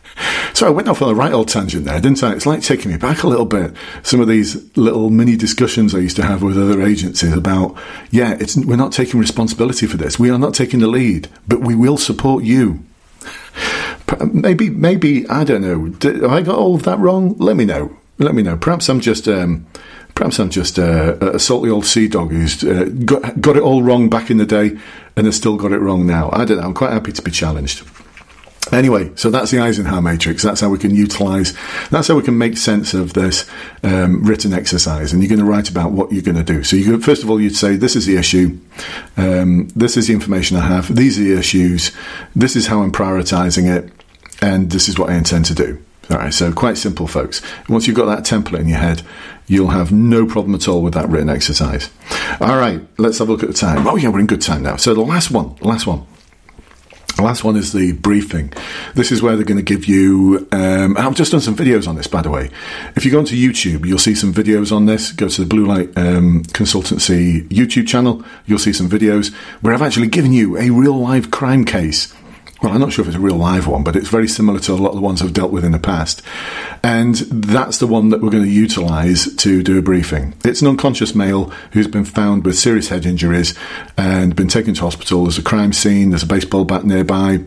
so 0.63 0.69
I 0.69 0.71
went 0.71 0.87
off 0.87 1.03
on 1.03 1.09
a 1.11 1.15
right 1.15 1.33
old 1.33 1.49
tangent 1.49 1.87
there, 1.87 2.01
didn't 2.01 2.23
I? 2.23 2.35
It's 2.35 2.47
like 2.47 2.63
taking 2.63 2.93
me 2.93 2.97
back 2.97 3.25
a 3.25 3.27
little 3.27 3.47
bit. 3.47 3.75
Some 4.05 4.21
of 4.21 4.29
these 4.29 4.55
little 4.77 5.11
mini 5.11 5.35
discussions 5.35 5.93
I 5.93 5.99
used 5.99 6.15
to 6.15 6.23
have 6.23 6.41
with 6.41 6.57
other 6.57 6.81
agencies 6.83 7.37
about, 7.37 7.77
yeah, 8.13 8.37
it's, 8.39 8.57
we're 8.57 8.77
not 8.77 8.93
taking 8.93 9.19
responsibility 9.19 9.89
for 9.89 9.97
this. 9.97 10.21
We 10.21 10.31
are 10.31 10.39
not 10.39 10.55
taking 10.55 10.79
the 10.79 10.87
lead, 10.87 11.29
but 11.49 11.63
we 11.63 11.75
will 11.75 11.99
support 11.99 12.45
you. 12.45 12.85
Maybe, 14.33 14.71
maybe 14.71 15.29
I 15.29 15.43
don't 15.43 15.63
know. 15.63 15.87
Have 16.01 16.33
I 16.33 16.43
got 16.43 16.55
all 16.55 16.77
of 16.77 16.85
that 16.85 17.01
wrong? 17.01 17.37
Let 17.39 17.57
me 17.57 17.65
know. 17.65 17.99
Let 18.19 18.37
me 18.37 18.45
know. 18.45 18.57
Perhaps 18.57 18.89
I'm 18.89 19.01
just, 19.01 19.27
um, 19.27 19.67
perhaps 20.15 20.39
I'm 20.39 20.51
just 20.51 20.79
uh, 20.79 21.17
a 21.21 21.41
salty 21.41 21.71
old 21.71 21.87
sea 21.87 22.07
dog 22.07 22.31
who's 22.31 22.63
uh, 22.63 22.85
got 23.05 23.41
got 23.41 23.57
it 23.57 23.65
all 23.65 23.83
wrong 23.83 24.09
back 24.09 24.31
in 24.31 24.37
the 24.37 24.47
day 24.47 24.79
and 25.17 25.27
has 25.27 25.35
still 25.35 25.57
got 25.57 25.73
it 25.73 25.79
wrong 25.79 26.07
now. 26.07 26.31
I 26.33 26.45
don't 26.45 26.59
know. 26.59 26.67
I'm 26.67 26.75
quite 26.75 26.93
happy 26.93 27.11
to 27.11 27.23
be 27.23 27.33
challenged. 27.33 27.83
Anyway, 28.71 29.11
so 29.17 29.29
that's 29.29 29.51
the 29.51 29.59
Eisenhower 29.59 30.01
matrix. 30.01 30.43
That's 30.43 30.61
how 30.61 30.69
we 30.69 30.79
can 30.79 30.95
utilize, 30.95 31.53
that's 31.91 32.09
how 32.09 32.15
we 32.15 32.23
can 32.23 32.39
make 32.39 32.57
sense 32.57 32.95
of 32.95 33.13
this 33.13 33.49
um, 33.83 34.23
written 34.23 34.53
exercise. 34.53 35.13
And 35.13 35.21
you're 35.21 35.29
going 35.29 35.41
to 35.41 35.45
write 35.45 35.69
about 35.69 35.93
what 35.93 36.13
you're 36.13 36.23
going 36.23 36.37
to 36.37 36.45
do. 36.45 36.63
So 36.63 36.77
you 36.77 37.01
first 37.01 37.23
of 37.23 37.31
all, 37.31 37.41
you'd 37.41 37.57
say, 37.57 37.77
this 37.77 37.97
is 37.97 38.07
the 38.07 38.17
issue. 38.17 38.59
Um, 39.17 39.69
this 39.75 39.97
is 39.97 40.07
the 40.07 40.15
information 40.15 40.57
I 40.57 40.67
have. 40.67 40.95
These 40.95 41.19
are 41.19 41.25
the 41.25 41.39
issues. 41.39 41.91
This 42.37 42.55
is 42.55 42.69
how 42.69 42.83
I'm 42.83 42.93
prioritizing 42.93 43.69
it. 43.75 43.93
And 44.41 44.71
this 44.71 44.89
is 44.89 44.99
what 44.99 45.11
I 45.11 45.15
intend 45.15 45.45
to 45.47 45.55
do. 45.55 45.83
All 46.11 46.19
right, 46.19 46.35
so 46.35 46.53
quite 46.53 46.77
simple, 46.77 47.07
folks. 47.07 47.43
Once 47.69 47.87
you've 47.87 47.97
got 47.97 48.07
that 48.07 48.25
template 48.25 48.61
in 48.61 48.69
your 48.69 48.79
head, 48.79 49.03
you'll 49.47 49.69
have 49.69 49.93
no 49.93 50.27
problem 50.27 50.55
at 50.55 50.67
all 50.67 50.83
with 50.83 50.95
that 50.95 51.09
written 51.09 51.31
exercise. 51.31 51.91
All 52.41 52.57
right, 52.57 52.81
let's 52.99 53.19
have 53.19 53.29
a 53.29 53.33
look 53.33 53.43
at 53.43 53.49
the 53.49 53.55
time. 53.55 53.87
Oh, 53.87 53.97
yeah, 53.97 54.09
we're 54.09 54.21
in 54.21 54.27
good 54.27 54.43
time 54.43 54.63
now. 54.63 54.77
So 54.77 54.95
the 54.95 55.01
last 55.01 55.31
one, 55.31 55.55
the 55.57 55.69
last 55.69 55.87
one. 55.87 56.07
The 57.17 57.23
last 57.23 57.45
one 57.45 57.57
is 57.57 57.73
the 57.73 57.93
briefing. 57.93 58.53
This 58.95 59.13
is 59.13 59.23
where 59.23 59.37
they're 59.37 59.45
going 59.45 59.63
to 59.63 59.63
give 59.63 59.85
you. 59.87 60.49
Um, 60.53 60.97
I've 60.97 61.15
just 61.15 61.33
done 61.33 61.41
some 61.41 61.55
videos 61.55 61.87
on 61.87 61.97
this, 61.97 62.07
by 62.07 62.23
the 62.23 62.31
way. 62.31 62.51
If 62.97 63.05
you 63.05 63.11
go 63.11 63.19
onto 63.19 63.37
YouTube, 63.37 63.85
you'll 63.87 63.99
see 63.99 64.15
some 64.15 64.33
videos 64.33 64.75
on 64.75 64.87
this. 64.87 65.13
Go 65.13 65.29
to 65.29 65.41
the 65.43 65.47
Blue 65.47 65.67
Light 65.67 65.91
um, 65.97 66.43
Consultancy 66.45 67.47
YouTube 67.49 67.87
channel. 67.87 68.25
You'll 68.47 68.59
see 68.59 68.73
some 68.73 68.89
videos 68.89 69.33
where 69.61 69.75
I've 69.75 69.83
actually 69.83 70.09
given 70.09 70.33
you 70.33 70.57
a 70.57 70.71
real 70.71 70.99
live 70.99 71.31
crime 71.31 71.65
case 71.65 72.15
well, 72.63 72.73
I'm 72.73 72.81
not 72.81 72.93
sure 72.93 73.03
if 73.03 73.09
it's 73.09 73.17
a 73.17 73.21
real 73.21 73.37
live 73.37 73.67
one, 73.67 73.83
but 73.83 73.97
it's 73.97 74.09
very 74.09 74.29
similar 74.29 74.61
to 74.61 74.73
a 74.73 74.75
lot 74.75 74.91
of 74.91 74.95
the 74.95 75.01
ones 75.01 75.21
I've 75.21 75.33
dealt 75.33 75.51
with 75.51 75.65
in 75.65 75.73
the 75.73 75.81
past. 75.81 76.23
And 76.83 77.17
that's 77.17 77.79
the 77.79 77.89
one 77.89 78.11
that 78.11 78.21
we're 78.21 78.31
going 78.31 78.45
to 78.45 78.51
utilize 78.51 79.35
to 79.37 79.63
do 79.63 79.79
a 79.79 79.83
briefing. 79.83 80.35
It's 80.45 80.63
an 80.63 80.69
unconscious 80.69 81.15
male 81.15 81.53
who's 81.73 81.89
been 81.89 82.05
found 82.05 82.45
with 82.45 82.57
serious 82.57 82.89
head 82.89 83.05
injuries 83.05 83.59
and 83.97 84.37
been 84.37 84.49
taken 84.49 84.75
to 84.75 84.83
hospital. 84.83 85.25
There's 85.25 85.39
a 85.39 85.43
crime 85.43 85.73
scene, 85.73 86.11
there's 86.11 86.23
a 86.23 86.27
baseball 86.27 86.65
bat 86.65 86.85
nearby, 86.85 87.41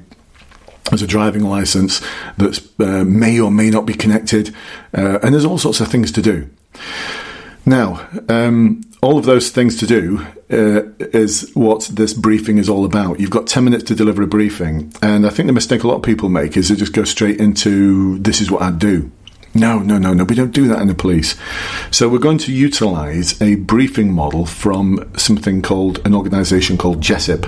there's 0.90 1.02
a 1.02 1.08
driving 1.08 1.44
license 1.44 2.02
that 2.38 2.62
uh, 2.80 3.06
may 3.06 3.40
or 3.40 3.52
may 3.52 3.70
not 3.70 3.86
be 3.86 3.94
connected, 3.94 4.54
uh, 4.94 5.20
and 5.24 5.34
there's 5.34 5.46
all 5.46 5.58
sorts 5.58 5.80
of 5.80 5.88
things 5.88 6.12
to 6.12 6.22
do. 6.22 6.50
Now, 7.66 8.08
um, 8.30 8.82
all 9.06 9.20
of 9.20 9.26
those 9.26 9.50
things 9.52 9.78
to 9.78 9.86
do 9.86 10.26
uh, 10.50 10.82
is 11.00 11.52
what 11.54 11.84
this 11.94 12.14
briefing 12.14 12.58
is 12.58 12.68
all 12.68 12.86
about. 12.86 13.20
You've 13.20 13.30
got 13.30 13.46
10 13.46 13.64
minutes 13.64 13.84
to 13.86 13.96
deliver 13.96 14.24
a 14.24 14.28
briefing, 14.28 14.92
and 15.02 15.28
I 15.28 15.30
think 15.30 15.46
the 15.46 15.54
mistake 15.54 15.84
a 15.84 15.88
lot 15.88 15.98
of 15.98 16.02
people 16.02 16.28
make 16.28 16.58
is 16.58 16.70
they 16.70 16.76
just 16.76 16.94
go 16.94 17.04
straight 17.04 17.40
into 17.40 18.18
this 18.18 18.42
is 18.42 18.50
what 18.50 18.64
I 18.64 18.72
do. 18.72 19.12
No, 19.54 19.80
no, 19.80 20.00
no, 20.00 20.14
no, 20.14 20.24
we 20.24 20.36
don't 20.36 20.52
do 20.52 20.68
that 20.70 20.82
in 20.82 20.88
the 20.88 20.96
police. 20.96 21.36
So 21.92 22.10
we're 22.10 22.18
going 22.18 22.40
to 22.40 22.52
utilise 22.52 23.40
a 23.42 23.56
briefing 23.56 24.12
model 24.12 24.46
from 24.46 25.10
something 25.16 25.62
called 25.62 26.06
an 26.06 26.14
organisation 26.16 26.76
called 26.76 27.00
JESIP. 27.00 27.44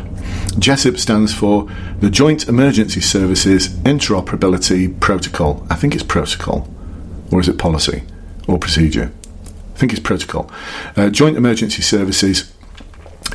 JESIP 0.60 1.00
stands 1.00 1.34
for 1.34 1.68
the 2.00 2.10
Joint 2.10 2.48
Emergency 2.48 3.02
Services 3.02 3.70
Interoperability 3.80 4.98
Protocol. 5.00 5.66
I 5.72 5.76
think 5.76 5.96
it's 5.96 6.04
protocol, 6.04 6.70
or 7.32 7.42
is 7.42 7.50
it 7.50 7.58
policy 7.58 8.04
or 8.48 8.60
procedure? 8.60 9.12
I 9.78 9.80
think 9.80 9.92
it's 9.92 10.02
protocol. 10.02 10.50
Uh, 10.96 11.12
Joint 11.12 11.38
Emergency 11.38 11.84
Services 11.84 12.52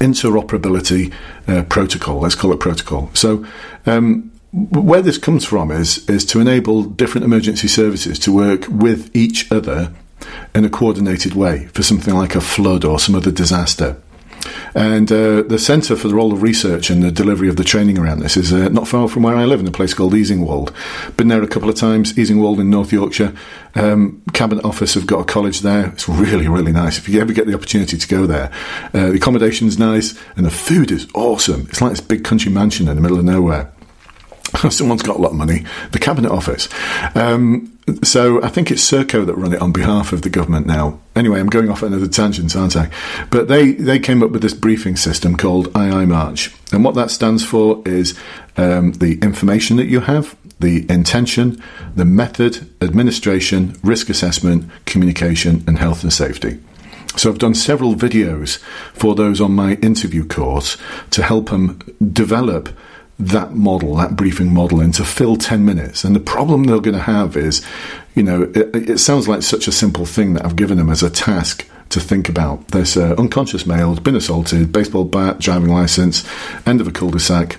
Interoperability 0.01 1.15
uh, 1.47 1.63
Protocol. 1.63 2.19
Let's 2.19 2.35
call 2.35 2.53
it 2.53 2.59
protocol. 2.59 3.11
So. 3.15 3.47
Um, 3.87 4.31
where 4.53 5.01
this 5.01 5.17
comes 5.17 5.47
from 5.47 5.71
is 5.71 6.07
is 6.11 6.27
to 6.27 6.39
enable 6.39 6.83
different 6.83 7.25
emergency 7.25 7.69
services 7.69 8.19
to 8.19 8.31
work 8.31 8.67
with 8.69 9.11
each 9.17 9.51
other 9.51 9.95
in 10.55 10.67
a 10.67 10.69
coordinated 10.69 11.35
way 11.35 11.69
for 11.69 11.83
something 11.83 12.15
like 12.15 12.35
a 12.35 12.41
flood 12.43 12.85
or 12.85 12.99
some 12.99 13.15
other 13.15 13.31
disaster. 13.31 13.97
And 14.75 15.11
uh, 15.11 15.43
the 15.43 15.59
Centre 15.59 15.97
for 15.97 16.09
the 16.09 16.15
Role 16.15 16.33
of 16.33 16.43
Research 16.43 16.91
and 16.91 17.03
the 17.03 17.11
delivery 17.11 17.49
of 17.49 17.57
the 17.57 17.65
training 17.65 17.99
around 17.99 18.21
this 18.21 18.37
is 18.37 18.53
uh, 18.53 18.69
not 18.69 18.89
far 18.89 19.09
from 19.09 19.23
where 19.23 19.37
I 19.37 19.45
live 19.45 19.61
in 19.61 19.69
a 19.69 19.73
place 19.73 19.95
called 19.95 20.13
Easingwold. 20.15 20.73
Been 21.17 21.29
there 21.29 21.43
a 21.43 21.49
couple 21.49 21.69
of 21.69 21.77
times, 21.77 22.13
Easingwold 22.15 22.61
in 22.61 22.71
North 22.71 22.93
Yorkshire. 22.93 23.35
Um, 23.75 24.23
Cabinet 24.33 24.65
Office 24.65 24.95
have 24.95 25.07
got 25.07 25.21
a 25.21 25.25
college 25.25 25.61
there. 25.61 25.87
It's 25.89 26.09
really, 26.09 26.49
really 26.49 26.73
nice. 26.73 26.99
If 26.99 27.09
you 27.09 27.21
ever 27.21 27.33
get 27.33 27.47
the 27.47 27.55
opportunity 27.55 27.97
to 27.97 28.09
go 28.09 28.27
there, 28.27 28.51
uh, 28.95 29.11
the 29.11 29.15
accommodation's 29.15 29.79
nice 29.79 30.19
and 30.37 30.45
the 30.45 30.51
food 30.51 30.91
is 30.91 31.07
awesome. 31.15 31.67
It's 31.69 31.81
like 31.81 31.91
this 31.91 32.01
big 32.01 32.25
country 32.25 32.51
mansion 32.51 32.89
in 32.89 32.97
the 32.97 33.03
middle 33.03 33.19
of 33.19 33.25
nowhere. 33.25 33.73
Someone's 34.71 35.03
got 35.03 35.17
a 35.17 35.21
lot 35.21 35.31
of 35.31 35.37
money. 35.37 35.65
The 35.93 35.99
Cabinet 35.99 36.31
Office. 36.31 36.69
Um, 37.15 37.77
so 38.03 38.43
I 38.43 38.49
think 38.49 38.71
it's 38.71 38.89
Serco 38.89 39.27
that 39.27 39.35
run 39.35 39.53
it 39.53 39.61
on 39.61 39.73
behalf 39.73 40.13
of 40.13 40.23
the 40.23 40.31
government 40.31 40.67
now. 40.67 41.01
Anyway, 41.17 41.41
I'm 41.41 41.49
going 41.49 41.69
off 41.69 41.83
another 41.83 42.07
tangent, 42.07 42.55
aren't 42.55 42.77
I? 42.77 42.91
But 43.31 43.49
they, 43.49 43.73
they 43.73 43.99
came 43.99 44.23
up 44.23 44.31
with 44.31 44.43
this 44.43 44.55
briefing 44.55 44.97
system 44.97 45.37
called 45.37 45.73
IIMARCH. 45.73 46.73
And 46.73 46.85
what 46.85 46.95
that 46.95 47.11
stands 47.11 47.45
for 47.45 47.83
is 47.87 48.17
um, 48.57 48.93
the 48.93 49.19
information 49.21 49.77
that 49.79 49.87
you 49.87 50.01
have, 50.01 50.37
the 50.61 50.87
intention, 50.91 51.63
the 51.97 52.05
method, 52.05 52.71
administration, 52.81 53.77
risk 53.83 54.09
assessment, 54.09 54.71
communication, 54.87 55.65
and 55.67 55.79
health 55.79 56.03
and 56.03 56.13
safety. 56.13 56.61
So 57.17 57.31
I've 57.31 57.39
done 57.39 57.55
several 57.55 57.95
videos 57.95 58.59
for 58.95 59.15
those 59.15 59.41
on 59.41 59.53
my 59.53 59.75
interview 59.75 60.27
course 60.27 60.79
to 61.11 61.23
help 61.23 61.51
them 61.51 61.81
develop 62.13 62.71
that 63.19 63.55
model, 63.55 63.97
that 63.97 64.17
briefing 64.17 64.53
model, 64.53 64.81
into 64.81 65.05
fill 65.05 65.37
10 65.37 65.65
minutes. 65.65 66.05
And 66.05 66.17
the 66.17 66.21
problem 66.21 66.65
they're 66.65 66.81
going 66.81 66.97
to 66.97 67.03
have 67.03 67.37
is, 67.37 67.65
you 68.15 68.23
know, 68.23 68.43
it, 68.55 68.91
it, 68.91 68.99
sounds 68.99 69.29
like 69.29 69.43
such 69.43 69.69
a 69.69 69.73
simple 69.73 70.07
thing 70.07 70.35
that 70.35 70.45
I've 70.45 70.57
given 70.57 70.79
them 70.79 70.91
as 70.91 71.03
a 71.03 71.11
task 71.11 71.67
to 71.91 72.01
think 72.01 72.29
about. 72.29 72.69
There's 72.69 72.97
an 72.97 73.13
unconscious 73.13 73.67
male, 73.67 73.95
been 73.97 74.17
assaulted, 74.17 74.73
baseball 74.73 75.05
bat, 75.05 75.39
driving 75.39 75.71
license, 75.71 76.27
end 76.67 76.81
of 76.81 76.89
a 76.89 76.91
cul 76.91 77.11
de 77.11 77.21
sac. 77.21 77.59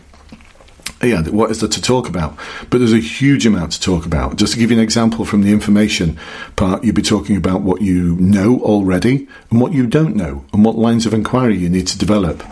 Yeah, 1.01 1.21
what 1.23 1.51
is 1.51 1.59
there 1.59 1.69
to 1.69 1.81
talk 1.81 2.07
about? 2.07 2.37
But 2.69 2.77
there's 2.77 2.93
a 2.93 2.99
huge 2.99 3.45
amount 3.45 3.73
to 3.73 3.81
talk 3.81 4.05
about. 4.05 4.37
Just 4.37 4.53
to 4.53 4.59
give 4.59 4.71
you 4.71 4.77
an 4.77 4.83
example 4.83 5.25
from 5.25 5.41
the 5.41 5.51
information 5.51 6.17
part, 6.55 6.83
you'd 6.83 6.95
be 6.95 7.01
talking 7.01 7.35
about 7.35 7.61
what 7.61 7.81
you 7.81 8.15
know 8.15 8.59
already 8.61 9.27
and 9.51 9.59
what 9.59 9.73
you 9.73 9.85
don't 9.85 10.15
know, 10.15 10.45
and 10.53 10.63
what 10.63 10.77
lines 10.77 11.05
of 11.05 11.13
inquiry 11.13 11.57
you 11.57 11.69
need 11.69 11.87
to 11.87 11.97
develop. 11.97 12.43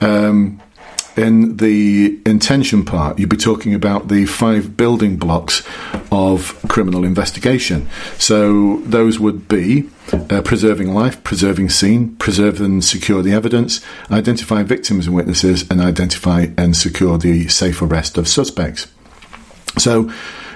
Um, 0.00 0.60
in 1.16 1.56
the 1.58 2.20
intention 2.26 2.84
part, 2.84 3.18
you'd 3.18 3.28
be 3.28 3.36
talking 3.36 3.74
about 3.74 4.08
the 4.08 4.26
five 4.26 4.76
building 4.76 5.16
blocks 5.16 5.62
of 6.10 6.58
criminal 6.68 7.04
investigation. 7.04 7.88
So 8.18 8.78
those 8.84 9.18
would 9.18 9.48
be 9.48 9.88
uh, 10.12 10.42
preserving 10.42 10.92
life, 10.94 11.22
preserving 11.24 11.70
scene, 11.70 12.16
preserve 12.16 12.60
and 12.60 12.84
secure 12.84 13.22
the 13.22 13.32
evidence, 13.32 13.80
identify 14.10 14.62
victims 14.62 15.06
and 15.06 15.16
witnesses, 15.16 15.68
and 15.70 15.80
identify 15.80 16.48
and 16.56 16.76
secure 16.76 17.18
the 17.18 17.48
safe 17.48 17.82
arrest 17.82 18.18
of 18.18 18.28
suspects. 18.28 18.86
So 19.78 20.12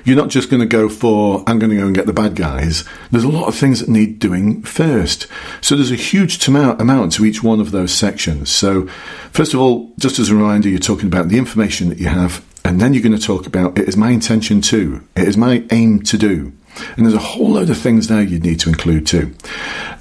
you're 0.07 0.17
not 0.17 0.29
just 0.29 0.49
going 0.49 0.61
to 0.61 0.67
go 0.67 0.89
for, 0.89 1.43
I'm 1.47 1.59
going 1.59 1.71
to 1.71 1.77
go 1.77 1.85
and 1.85 1.95
get 1.95 2.07
the 2.07 2.13
bad 2.13 2.37
guys. 2.37 2.85
There's 3.11 3.25
a 3.25 3.29
lot 3.29 3.49
of 3.49 3.57
things 3.57 3.81
that 3.81 3.89
need 3.89 4.21
doing 4.21 4.63
first. 4.63 5.27
So 5.61 5.75
there's 5.75 5.91
a 5.91 5.97
huge 5.97 6.47
amount, 6.47 7.13
to 7.13 7.25
each 7.25 7.43
one 7.43 7.61
of 7.61 7.73
those 7.73 7.93
sections. 7.93 8.51
So, 8.51 8.87
first 9.33 9.53
of 9.53 9.61
all, 9.61 9.93
just 9.99 10.19
as 10.19 10.31
a 10.31 10.35
reminder, 10.35 10.69
you're 10.69 10.79
talking 10.79 11.07
about 11.07 11.29
the 11.29 11.39
information 11.39 11.89
that 11.89 11.99
you 11.99 12.09
have, 12.09 12.45
and 12.65 12.81
then 12.81 12.95
you're 12.95 13.03
going 13.03 13.19
to 13.19 13.23
talk 13.23 13.47
about 13.47 13.79
it 13.79 13.89
is 13.89 13.97
my 13.97 14.11
intention 14.11 14.61
to, 14.63 15.05
it 15.17 15.27
is 15.27 15.37
my 15.37 15.65
aim 15.71 16.03
to 16.03 16.17
do. 16.17 16.53
And 16.97 17.05
there's 17.05 17.15
a 17.15 17.19
whole 17.19 17.51
load 17.51 17.71
of 17.71 17.79
things 17.79 18.07
there 18.07 18.23
you'd 18.23 18.45
need 18.45 18.61
to 18.61 18.69
include 18.69 19.07
too. 19.07 19.35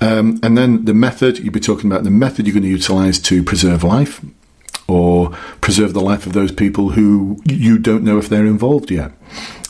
Um, 0.01 0.39
and 0.43 0.57
then 0.57 0.85
the 0.85 0.93
method, 0.93 1.39
you'd 1.39 1.53
be 1.53 1.59
talking 1.59 1.91
about 1.91 2.03
the 2.03 2.11
method 2.11 2.45
you're 2.45 2.53
going 2.53 2.63
to 2.63 2.69
utilize 2.69 3.19
to 3.19 3.43
preserve 3.43 3.83
life 3.83 4.21
or 4.87 5.31
preserve 5.65 5.95
the 5.95 5.99
life 5.99 6.27
of 6.27 6.33
those 6.33 6.51
people 6.51 6.89
who 6.91 7.41
you 7.43 7.79
don't 7.79 8.03
know 8.03 8.19
if 8.19 8.29
they're 8.29 8.45
involved 8.45 8.91
yet. 8.91 9.11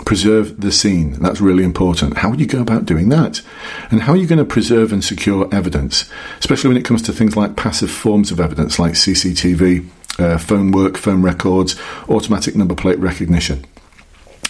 Preserve 0.06 0.60
the 0.60 0.70
scene. 0.70 1.14
That's 1.22 1.40
really 1.40 1.64
important. 1.64 2.18
How 2.18 2.30
would 2.30 2.42
you 2.42 2.46
go 2.46 2.60
about 2.60 2.84
doing 2.84 3.08
that? 3.10 3.42
And 3.90 4.02
how 4.02 4.12
are 4.12 4.18
you 4.18 4.28
going 4.28 4.40
to 4.40 4.44
preserve 4.44 4.92
and 4.92 5.02
secure 5.02 5.48
evidence, 5.56 6.04
especially 6.40 6.68
when 6.68 6.76
it 6.76 6.84
comes 6.84 7.02
to 7.04 7.14
things 7.14 7.38
like 7.38 7.56
passive 7.56 7.90
forms 7.90 8.30
of 8.30 8.42
evidence 8.42 8.78
like 8.78 8.92
CCTV, 8.96 9.88
uh, 10.20 10.38
phone 10.38 10.72
work, 10.72 10.98
phone 10.98 11.22
records, 11.22 11.80
automatic 12.10 12.58
number 12.58 12.76
plate 12.76 13.00
recognition? 13.00 13.66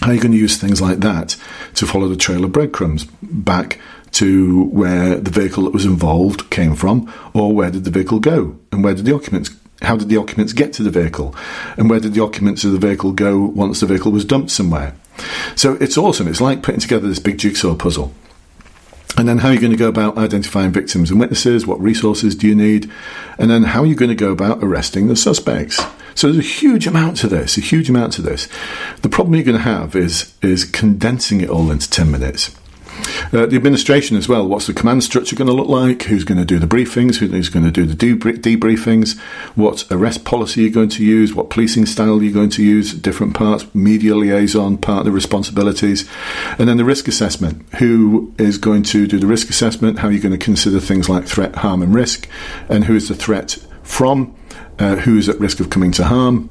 How 0.01 0.07
are 0.07 0.13
you 0.15 0.21
going 0.21 0.31
to 0.31 0.39
use 0.39 0.57
things 0.57 0.81
like 0.81 1.01
that 1.01 1.35
to 1.75 1.85
follow 1.85 2.07
the 2.07 2.17
trail 2.17 2.43
of 2.43 2.53
breadcrumbs 2.53 3.05
back 3.21 3.79
to 4.13 4.63
where 4.63 5.17
the 5.17 5.29
vehicle 5.29 5.65
that 5.65 5.73
was 5.73 5.85
involved 5.85 6.49
came 6.49 6.73
from, 6.73 7.13
or 7.35 7.53
where 7.53 7.69
did 7.69 7.83
the 7.83 7.91
vehicle 7.91 8.19
go, 8.19 8.57
and 8.71 8.83
where 8.83 8.95
did 8.95 9.05
the 9.05 9.13
occupants 9.13 9.51
how 9.85 9.97
did 9.97 10.09
the 10.09 10.17
occupants 10.17 10.53
get 10.53 10.73
to 10.73 10.83
the 10.83 10.89
vehicle? 10.89 11.35
And 11.77 11.89
where 11.89 11.99
did 11.99 12.13
the 12.13 12.23
occupants 12.23 12.63
of 12.63 12.71
the 12.71 12.79
vehicle 12.79 13.11
go 13.11 13.39
once 13.39 13.79
the 13.79 13.85
vehicle 13.85 14.11
was 14.11 14.25
dumped 14.25 14.51
somewhere? 14.51 14.95
So 15.55 15.73
it's 15.75 15.97
awesome. 15.97 16.27
It's 16.27 16.41
like 16.41 16.63
putting 16.63 16.81
together 16.81 17.07
this 17.07 17.19
big 17.19 17.37
jigsaw 17.37 17.75
puzzle. 17.75 18.13
And 19.17 19.29
then 19.29 19.37
how 19.37 19.49
are 19.49 19.53
you 19.53 19.61
going 19.61 19.71
to 19.71 19.77
go 19.77 19.87
about 19.87 20.17
identifying 20.17 20.71
victims 20.71 21.09
and 21.09 21.19
witnesses? 21.19 21.65
What 21.65 21.79
resources 21.79 22.35
do 22.35 22.47
you 22.47 22.55
need? 22.55 22.91
And 23.37 23.49
then 23.49 23.63
how 23.63 23.81
are 23.81 23.85
you 23.85 23.95
going 23.95 24.09
to 24.09 24.15
go 24.15 24.31
about 24.31 24.61
arresting 24.61 25.07
the 25.07 25.15
suspects? 25.15 25.79
So 26.15 26.27
there's 26.27 26.45
a 26.45 26.47
huge 26.47 26.85
amount 26.85 27.17
to 27.17 27.27
this, 27.27 27.57
a 27.57 27.61
huge 27.61 27.89
amount 27.89 28.13
to 28.13 28.21
this. 28.21 28.49
The 29.01 29.09
problem 29.09 29.35
you're 29.35 29.43
going 29.43 29.57
to 29.57 29.63
have 29.63 29.95
is 29.95 30.33
is 30.41 30.65
condensing 30.65 31.41
it 31.41 31.49
all 31.49 31.71
into 31.71 31.89
10 31.89 32.11
minutes. 32.11 32.55
Uh, 33.33 33.45
the 33.45 33.55
administration 33.55 34.17
as 34.17 34.27
well. 34.27 34.47
What's 34.47 34.67
the 34.67 34.73
command 34.73 35.03
structure 35.03 35.35
going 35.35 35.47
to 35.47 35.53
look 35.53 35.67
like? 35.67 36.03
Who's 36.03 36.23
going 36.23 36.37
to 36.37 36.45
do 36.45 36.59
the 36.59 36.67
briefings? 36.67 37.17
Who's 37.17 37.49
going 37.49 37.65
to 37.65 37.71
do 37.71 37.85
the 37.85 37.95
debriefings? 37.95 39.19
What 39.55 39.85
arrest 39.91 40.25
policy 40.25 40.61
you're 40.61 40.69
you 40.69 40.73
going 40.73 40.89
to 40.89 41.03
use? 41.03 41.33
What 41.33 41.49
policing 41.49 41.85
style 41.85 42.15
you're 42.15 42.23
you 42.23 42.33
going 42.33 42.49
to 42.51 42.63
use? 42.63 42.93
Different 42.93 43.33
parts, 43.35 43.73
media 43.73 44.15
liaison, 44.15 44.77
partner 44.77 45.11
responsibilities, 45.11 46.09
and 46.57 46.69
then 46.69 46.77
the 46.77 46.85
risk 46.85 47.07
assessment. 47.07 47.65
Who 47.75 48.33
is 48.37 48.57
going 48.57 48.83
to 48.83 49.07
do 49.07 49.19
the 49.19 49.27
risk 49.27 49.49
assessment? 49.49 49.99
How 49.99 50.07
are 50.07 50.11
you 50.11 50.19
going 50.19 50.37
to 50.37 50.43
consider 50.43 50.79
things 50.79 51.09
like 51.09 51.25
threat, 51.25 51.57
harm, 51.57 51.81
and 51.81 51.93
risk? 51.93 52.27
And 52.69 52.85
who 52.85 52.95
is 52.95 53.07
the 53.07 53.15
threat 53.15 53.57
from? 53.83 54.35
Uh, 54.77 54.97
who 54.97 55.17
is 55.17 55.29
at 55.29 55.39
risk 55.39 55.59
of 55.59 55.69
coming 55.69 55.91
to 55.93 56.03
harm? 56.03 56.49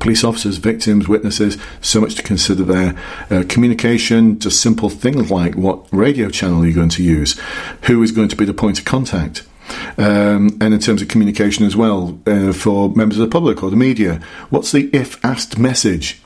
Police 0.00 0.24
officers, 0.24 0.56
victims, 0.58 1.08
witnesses, 1.08 1.56
so 1.80 2.00
much 2.00 2.14
to 2.16 2.22
consider 2.22 2.64
there. 2.64 2.96
Uh, 3.30 3.44
communication, 3.48 4.38
just 4.38 4.60
simple 4.60 4.88
things 4.88 5.30
like 5.30 5.54
what 5.54 5.86
radio 5.92 6.28
channel 6.28 6.62
are 6.62 6.66
you 6.66 6.74
going 6.74 6.88
to 6.90 7.02
use? 7.02 7.38
Who 7.82 8.02
is 8.02 8.12
going 8.12 8.28
to 8.28 8.36
be 8.36 8.44
the 8.44 8.54
point 8.54 8.78
of 8.78 8.84
contact? 8.84 9.46
Um, 9.98 10.58
and 10.60 10.74
in 10.74 10.80
terms 10.80 11.02
of 11.02 11.08
communication 11.08 11.66
as 11.66 11.76
well, 11.76 12.18
uh, 12.26 12.52
for 12.52 12.90
members 12.90 13.18
of 13.18 13.28
the 13.28 13.32
public 13.32 13.62
or 13.62 13.70
the 13.70 13.76
media, 13.76 14.20
what's 14.50 14.72
the 14.72 14.90
if 14.92 15.22
asked 15.24 15.58
message? 15.58 16.20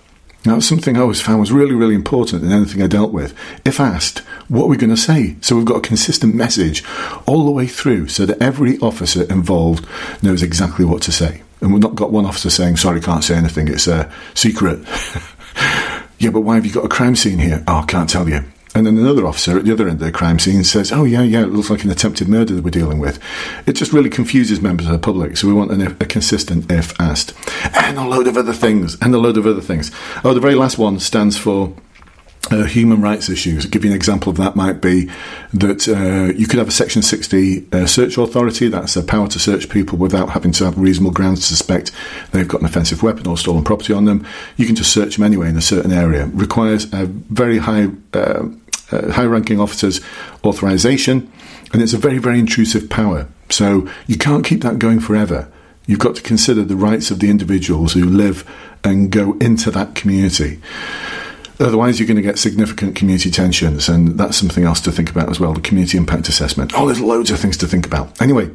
Now, 0.47 0.59
something 0.59 0.97
I 0.97 1.01
always 1.01 1.21
found 1.21 1.41
was 1.41 1.53
really, 1.53 1.75
really 1.75 1.95
important 1.95 2.43
in 2.43 2.51
anything 2.51 2.83
I 2.83 2.87
dealt 2.87 3.13
with. 3.13 3.35
If 3.67 3.79
asked, 3.79 4.21
what 4.49 4.65
are 4.65 4.69
we 4.69 4.79
going 4.79 4.95
to 4.95 4.97
say? 4.97 5.37
So 5.43 5.55
we've 5.55 5.67
got 5.67 5.77
a 5.77 5.83
consistent 5.87 6.35
message 6.35 6.83
all 7.27 7.45
the 7.45 7.51
way 7.51 7.67
through 7.67 8.09
so 8.09 8.25
that 8.25 8.41
every 8.41 8.79
officer 8.79 9.25
involved 9.25 9.87
knows 10.23 10.43
exactly 10.43 10.87
what 10.87 11.03
to 11.03 11.13
say. 11.13 11.43
And 11.61 11.73
we've 11.73 11.83
not 11.83 11.95
got 11.95 12.11
one 12.11 12.27
officer 12.27 12.51
saying, 12.51 12.77
sorry, 12.77 13.01
can't 13.01 13.25
say 13.25 13.37
anything, 13.37 13.69
it's 13.69 13.87
a 13.87 14.11
secret. 14.35 14.81
yeah, 16.19 16.31
but 16.31 16.41
why 16.41 16.55
have 16.55 16.65
you 16.65 16.73
got 16.73 16.85
a 16.85 16.89
crime 16.89 17.17
scene 17.17 17.39
here? 17.39 17.63
Oh, 17.69 17.85
can't 17.87 18.09
tell 18.09 18.29
you. 18.29 18.45
And 18.73 18.87
then 18.87 18.97
another 18.99 19.27
officer 19.27 19.59
at 19.59 19.65
the 19.65 19.73
other 19.73 19.89
end 19.89 20.01
of 20.01 20.07
the 20.07 20.13
crime 20.13 20.39
scene 20.39 20.63
says, 20.63 20.93
Oh, 20.93 21.03
yeah, 21.03 21.23
yeah, 21.23 21.43
it 21.43 21.49
looks 21.49 21.71
like 21.71 21.83
an 21.83 21.91
attempted 21.91 22.29
murder 22.29 22.55
that 22.55 22.63
we're 22.63 22.71
dealing 22.71 23.01
with. 23.01 23.19
It 23.67 23.73
just 23.73 23.93
really 23.93 24.11
confuses 24.11 24.61
members 24.61 24.87
of 24.87 24.93
the 24.93 24.99
public. 25.01 25.37
So 25.37 25.49
we 25.49 25.55
want 25.55 25.73
an, 25.73 25.81
a 25.83 26.07
consistent 26.07 26.71
if 26.71 26.99
asked. 27.01 27.35
And 27.75 27.99
a 27.99 28.07
load 28.07 28.29
of 28.29 28.37
other 28.37 28.53
things. 28.53 28.97
And 29.03 29.13
a 29.13 29.19
load 29.19 29.37
of 29.37 29.47
other 29.47 29.61
things. 29.61 29.91
Oh, 30.23 30.35
the 30.35 30.41
very 30.41 30.55
last 30.55 30.79
one 30.79 31.01
stands 31.01 31.37
for 31.37 31.75
uh, 32.51 32.65
human 32.65 33.01
rights 33.01 33.29
issues. 33.29 33.65
I'll 33.65 33.71
give 33.71 33.85
you 33.85 33.91
an 33.91 33.97
example 33.97 34.31
of 34.31 34.37
that 34.39 34.57
might 34.57 34.81
be 34.81 35.11
that 35.53 35.89
uh, 35.89 36.33
you 36.37 36.47
could 36.47 36.59
have 36.59 36.69
a 36.69 36.73
Section 36.73 37.03
60 37.03 37.67
uh, 37.73 37.87
search 37.87 38.17
authority, 38.19 38.69
that's 38.69 38.97
a 38.97 39.03
power 39.03 39.29
to 39.29 39.39
search 39.39 39.69
people 39.69 39.99
without 39.99 40.31
having 40.31 40.53
to 40.53 40.65
have 40.65 40.79
reasonable 40.79 41.13
grounds 41.13 41.41
to 41.41 41.47
suspect 41.47 41.93
they've 42.33 42.49
got 42.49 42.61
an 42.61 42.67
offensive 42.67 43.03
weapon 43.03 43.27
or 43.27 43.37
stolen 43.37 43.63
property 43.63 43.93
on 43.93 44.05
them. 44.05 44.27
You 44.57 44.67
can 44.67 44.75
just 44.75 44.93
search 44.93 45.17
them 45.17 45.25
anyway 45.25 45.49
in 45.49 45.57
a 45.57 45.63
certain 45.63 45.93
area. 45.93 46.27
Requires 46.27 46.93
a 46.93 47.07
very 47.07 47.59
high, 47.59 47.89
uh, 48.15 48.49
uh, 48.91 49.13
high 49.13 49.27
ranking 49.27 49.61
officer's 49.61 50.01
authorization, 50.45 51.31
and 51.73 51.83
it's 51.83 51.93
a 51.93 51.99
very, 51.99 52.19
very 52.19 52.39
intrusive 52.39 52.89
power. 52.91 53.29
So 53.49 53.89
you 54.07 54.17
can't 54.17 54.45
keep 54.45 54.63
that 54.63 54.79
going 54.79 55.01
forever. 55.01 55.51
You've 55.87 55.99
got 55.99 56.17
to 56.17 56.23
consider 56.23 56.63
the 56.63 56.77
rights 56.77 57.11
of 57.11 57.21
the 57.21 57.31
individuals 57.31 57.93
who 57.95 58.05
live 58.05 58.49
and 58.85 59.11
go 59.11 59.37
into 59.41 59.71
that 59.73 59.95
community. 59.95 60.61
Otherwise, 61.61 62.01
you're 62.01 62.07
going 62.07 62.17
to 62.17 62.23
get 62.23 62.39
significant 62.39 62.97
community 62.97 63.31
tensions, 63.31 63.89
and 63.89 64.19
that's 64.19 64.39
something 64.39 64.65
else 64.65 64.81
to 64.81 64.91
think 64.91 65.11
about 65.11 65.29
as 65.29 65.39
well 65.39 65.53
the 65.53 65.61
community 65.61 65.99
impact 65.99 66.29
assessment. 66.29 66.73
Oh, 66.75 66.87
there's 66.87 67.01
loads 67.01 67.31
of 67.31 67.39
things 67.39 67.59
to 67.59 67.67
think 67.67 67.87
about. 67.87 68.21
Anyway, 68.21 68.51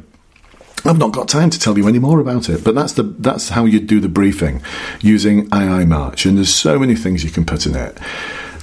I've 0.84 0.98
not 0.98 1.12
got 1.12 1.28
time 1.28 1.50
to 1.50 1.58
tell 1.58 1.78
you 1.78 1.86
any 1.88 2.00
more 2.00 2.18
about 2.20 2.48
it, 2.48 2.64
but 2.64 2.74
that's 2.74 2.94
the 2.94 3.04
that's 3.04 3.50
how 3.50 3.64
you 3.64 3.80
do 3.80 4.00
the 4.00 4.08
briefing 4.08 4.60
using 5.00 5.48
IIMARCH, 5.50 6.26
and 6.26 6.36
there's 6.36 6.54
so 6.54 6.78
many 6.78 6.96
things 6.96 7.22
you 7.22 7.30
can 7.30 7.44
put 7.44 7.64
in 7.66 7.76
it. 7.76 7.98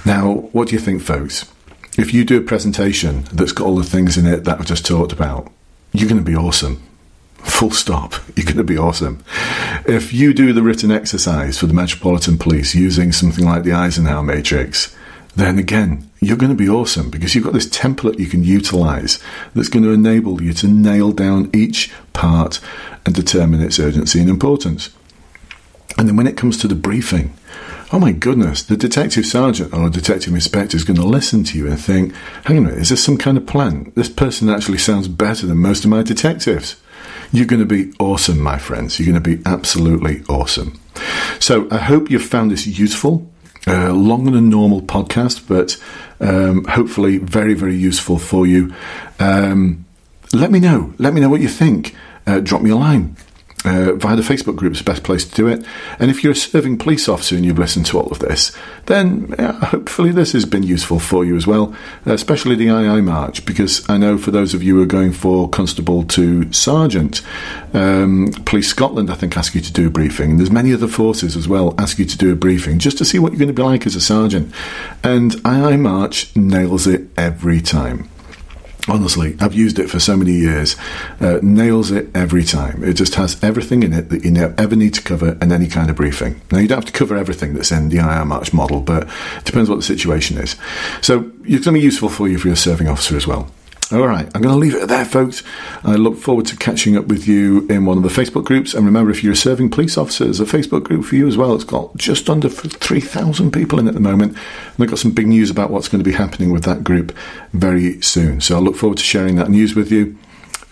Now, 0.04 0.48
what 0.52 0.68
do 0.68 0.74
you 0.74 0.80
think, 0.80 1.02
folks? 1.02 1.50
If 1.96 2.12
you 2.12 2.24
do 2.24 2.38
a 2.38 2.42
presentation 2.42 3.24
that's 3.32 3.52
got 3.52 3.66
all 3.66 3.76
the 3.76 3.84
things 3.84 4.18
in 4.18 4.26
it 4.26 4.44
that 4.44 4.58
I've 4.58 4.66
just 4.66 4.84
talked 4.84 5.12
about, 5.12 5.50
you're 5.92 6.08
going 6.08 6.22
to 6.22 6.30
be 6.30 6.36
awesome. 6.36 6.82
Full 7.44 7.70
stop. 7.70 8.14
You're 8.36 8.46
going 8.46 8.56
to 8.56 8.64
be 8.64 8.78
awesome. 8.78 9.22
If 9.86 10.12
you 10.12 10.34
do 10.34 10.52
the 10.52 10.62
written 10.62 10.90
exercise 10.90 11.58
for 11.58 11.66
the 11.66 11.74
Metropolitan 11.74 12.38
Police 12.38 12.74
using 12.74 13.12
something 13.12 13.44
like 13.44 13.62
the 13.62 13.72
Eisenhower 13.72 14.22
Matrix, 14.22 14.94
then 15.36 15.58
again, 15.58 16.10
you're 16.20 16.36
going 16.36 16.56
to 16.56 16.56
be 16.56 16.68
awesome 16.68 17.10
because 17.10 17.34
you've 17.34 17.44
got 17.44 17.52
this 17.52 17.68
template 17.68 18.18
you 18.18 18.26
can 18.26 18.44
utilize 18.44 19.18
that's 19.54 19.68
going 19.68 19.82
to 19.82 19.90
enable 19.90 20.40
you 20.40 20.52
to 20.54 20.68
nail 20.68 21.12
down 21.12 21.50
each 21.52 21.92
part 22.12 22.60
and 23.04 23.14
determine 23.14 23.60
its 23.60 23.78
urgency 23.78 24.20
and 24.20 24.30
importance. 24.30 24.90
And 25.98 26.08
then 26.08 26.16
when 26.16 26.26
it 26.26 26.36
comes 26.36 26.56
to 26.58 26.68
the 26.68 26.74
briefing, 26.74 27.34
oh 27.92 27.98
my 27.98 28.12
goodness, 28.12 28.62
the 28.62 28.76
detective 28.76 29.26
sergeant 29.26 29.72
or 29.74 29.90
detective 29.90 30.34
inspector 30.34 30.76
is 30.76 30.84
going 30.84 30.96
to 30.96 31.06
listen 31.06 31.44
to 31.44 31.58
you 31.58 31.66
and 31.66 31.80
think, 31.80 32.14
hang 32.44 32.58
on 32.58 32.64
a 32.64 32.66
minute, 32.68 32.82
is 32.82 32.88
this 32.88 33.04
some 33.04 33.18
kind 33.18 33.36
of 33.36 33.46
plan? 33.46 33.92
This 33.94 34.08
person 34.08 34.48
actually 34.48 34.78
sounds 34.78 35.08
better 35.08 35.46
than 35.46 35.58
most 35.58 35.84
of 35.84 35.90
my 35.90 36.02
detectives. 36.02 36.76
You're 37.34 37.46
going 37.46 37.66
to 37.66 37.66
be 37.66 37.92
awesome, 37.98 38.40
my 38.40 38.58
friends. 38.58 39.00
You're 39.00 39.10
going 39.10 39.20
to 39.20 39.36
be 39.36 39.42
absolutely 39.44 40.22
awesome. 40.28 40.78
So 41.40 41.66
I 41.68 41.78
hope 41.78 42.08
you've 42.08 42.24
found 42.24 42.52
this 42.52 42.64
useful. 42.64 43.28
Uh, 43.66 43.92
longer 43.92 44.30
than 44.30 44.50
normal 44.50 44.82
podcast, 44.82 45.48
but 45.48 45.76
um, 46.20 46.64
hopefully 46.64 47.16
very, 47.16 47.54
very 47.54 47.74
useful 47.74 48.18
for 48.18 48.46
you. 48.46 48.72
Um, 49.18 49.84
let 50.32 50.52
me 50.52 50.60
know. 50.60 50.92
Let 50.98 51.12
me 51.12 51.20
know 51.20 51.30
what 51.30 51.40
you 51.40 51.48
think. 51.48 51.96
Uh, 52.24 52.38
drop 52.40 52.60
me 52.62 52.70
a 52.70 52.76
line 52.76 53.16
uh, 53.64 53.94
via 53.94 54.16
the 54.16 54.22
Facebook 54.22 54.56
group 54.56 54.72
is 54.72 54.78
the 54.78 54.84
best 54.84 55.02
place 55.02 55.24
to 55.24 55.34
do 55.34 55.46
it. 55.48 55.64
And 55.98 56.10
if 56.10 56.22
you're 56.22 56.32
a 56.32 56.36
serving 56.36 56.78
police 56.78 57.08
officer 57.08 57.34
and 57.34 57.44
you've 57.44 57.58
listened 57.58 57.86
to 57.86 57.98
all 57.98 58.10
of 58.10 58.18
this, 58.18 58.52
then 58.86 59.34
hopefully 59.38 60.10
this 60.10 60.32
has 60.32 60.44
been 60.44 60.62
useful 60.62 60.98
for 60.98 61.24
you 61.24 61.36
as 61.36 61.46
well, 61.46 61.74
especially 62.04 62.54
the 62.54 62.66
IIMARCH, 62.66 63.46
because 63.46 63.88
I 63.88 63.96
know 63.96 64.18
for 64.18 64.30
those 64.30 64.54
of 64.54 64.62
you 64.62 64.76
who 64.76 64.82
are 64.82 64.86
going 64.86 65.12
for 65.12 65.48
constable 65.48 66.04
to 66.04 66.52
sergeant, 66.52 67.22
um, 67.72 68.32
Police 68.44 68.68
Scotland, 68.68 69.10
I 69.10 69.14
think, 69.14 69.36
ask 69.36 69.54
you 69.54 69.60
to 69.60 69.72
do 69.72 69.86
a 69.86 69.90
briefing. 69.90 70.36
There's 70.36 70.50
many 70.50 70.72
other 70.72 70.88
forces 70.88 71.36
as 71.36 71.48
well 71.48 71.74
ask 71.78 71.98
you 71.98 72.04
to 72.04 72.18
do 72.18 72.32
a 72.32 72.36
briefing 72.36 72.78
just 72.78 72.98
to 72.98 73.04
see 73.04 73.18
what 73.18 73.32
you're 73.32 73.38
going 73.38 73.48
to 73.48 73.54
be 73.54 73.62
like 73.62 73.86
as 73.86 73.96
a 73.96 74.00
sergeant. 74.00 74.52
And 75.02 75.32
IIMARCH 75.32 76.36
nails 76.36 76.86
it 76.86 77.08
every 77.16 77.60
time. 77.60 78.08
Honestly, 78.86 79.34
I've 79.40 79.54
used 79.54 79.78
it 79.78 79.88
for 79.88 79.98
so 79.98 80.16
many 80.16 80.32
years. 80.32 80.76
Uh, 81.18 81.38
nails 81.42 81.90
it 81.90 82.14
every 82.14 82.44
time. 82.44 82.84
It 82.84 82.94
just 82.94 83.14
has 83.14 83.42
everything 83.42 83.82
in 83.82 83.94
it 83.94 84.10
that 84.10 84.24
you 84.24 84.34
ever 84.58 84.76
need 84.76 84.92
to 84.94 85.02
cover 85.02 85.38
in 85.40 85.52
any 85.52 85.68
kind 85.68 85.88
of 85.88 85.96
briefing. 85.96 86.42
Now, 86.52 86.58
you 86.58 86.68
don't 86.68 86.84
have 86.84 86.92
to 86.92 86.98
cover 86.98 87.16
everything 87.16 87.54
that's 87.54 87.72
in 87.72 87.88
the 87.88 87.96
IIMARCH 87.96 88.52
model, 88.52 88.82
but 88.82 89.04
it 89.38 89.44
depends 89.44 89.70
what 89.70 89.76
the 89.76 89.82
situation 89.82 90.36
is. 90.36 90.56
So, 91.00 91.30
it's 91.44 91.64
going 91.64 91.74
to 91.74 91.80
be 91.80 91.80
useful 91.80 92.10
for 92.10 92.28
you 92.28 92.36
you're 92.44 92.52
a 92.52 92.56
serving 92.56 92.88
officer 92.88 93.16
as 93.16 93.26
well. 93.26 93.50
All 93.92 94.08
right, 94.08 94.26
I'm 94.34 94.40
going 94.40 94.54
to 94.54 94.58
leave 94.58 94.74
it 94.74 94.88
there, 94.88 95.04
folks. 95.04 95.42
I 95.84 95.94
look 95.96 96.16
forward 96.16 96.46
to 96.46 96.56
catching 96.56 96.96
up 96.96 97.06
with 97.06 97.28
you 97.28 97.66
in 97.68 97.84
one 97.84 97.98
of 97.98 98.02
the 98.02 98.08
Facebook 98.08 98.44
groups. 98.44 98.72
And 98.72 98.86
remember, 98.86 99.10
if 99.10 99.22
you're 99.22 99.34
a 99.34 99.36
serving 99.36 99.70
police 99.70 99.98
officer, 99.98 100.24
there's 100.24 100.40
a 100.40 100.44
Facebook 100.44 100.84
group 100.84 101.04
for 101.04 101.16
you 101.16 101.28
as 101.28 101.36
well. 101.36 101.54
It's 101.54 101.64
got 101.64 101.94
just 101.96 102.30
under 102.30 102.48
3,000 102.48 103.52
people 103.52 103.78
in 103.78 103.86
at 103.86 103.94
the 103.94 104.00
moment. 104.00 104.32
And 104.32 104.82
I've 104.82 104.88
got 104.88 104.98
some 104.98 105.12
big 105.12 105.28
news 105.28 105.50
about 105.50 105.70
what's 105.70 105.88
going 105.88 106.02
to 106.02 106.10
be 106.10 106.16
happening 106.16 106.50
with 106.50 106.64
that 106.64 106.82
group 106.82 107.14
very 107.52 108.00
soon. 108.00 108.40
So 108.40 108.56
I 108.56 108.60
look 108.60 108.76
forward 108.76 108.98
to 108.98 109.04
sharing 109.04 109.36
that 109.36 109.50
news 109.50 109.74
with 109.74 109.92
you. 109.92 110.16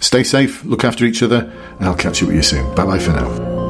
Stay 0.00 0.24
safe, 0.24 0.64
look 0.64 0.82
after 0.82 1.04
each 1.04 1.22
other, 1.22 1.52
and 1.78 1.88
I'll 1.88 1.94
catch 1.94 2.22
up 2.22 2.28
with 2.28 2.36
you 2.36 2.42
soon. 2.42 2.74
Bye 2.74 2.86
bye 2.86 2.98
for 2.98 3.12
now. 3.12 3.61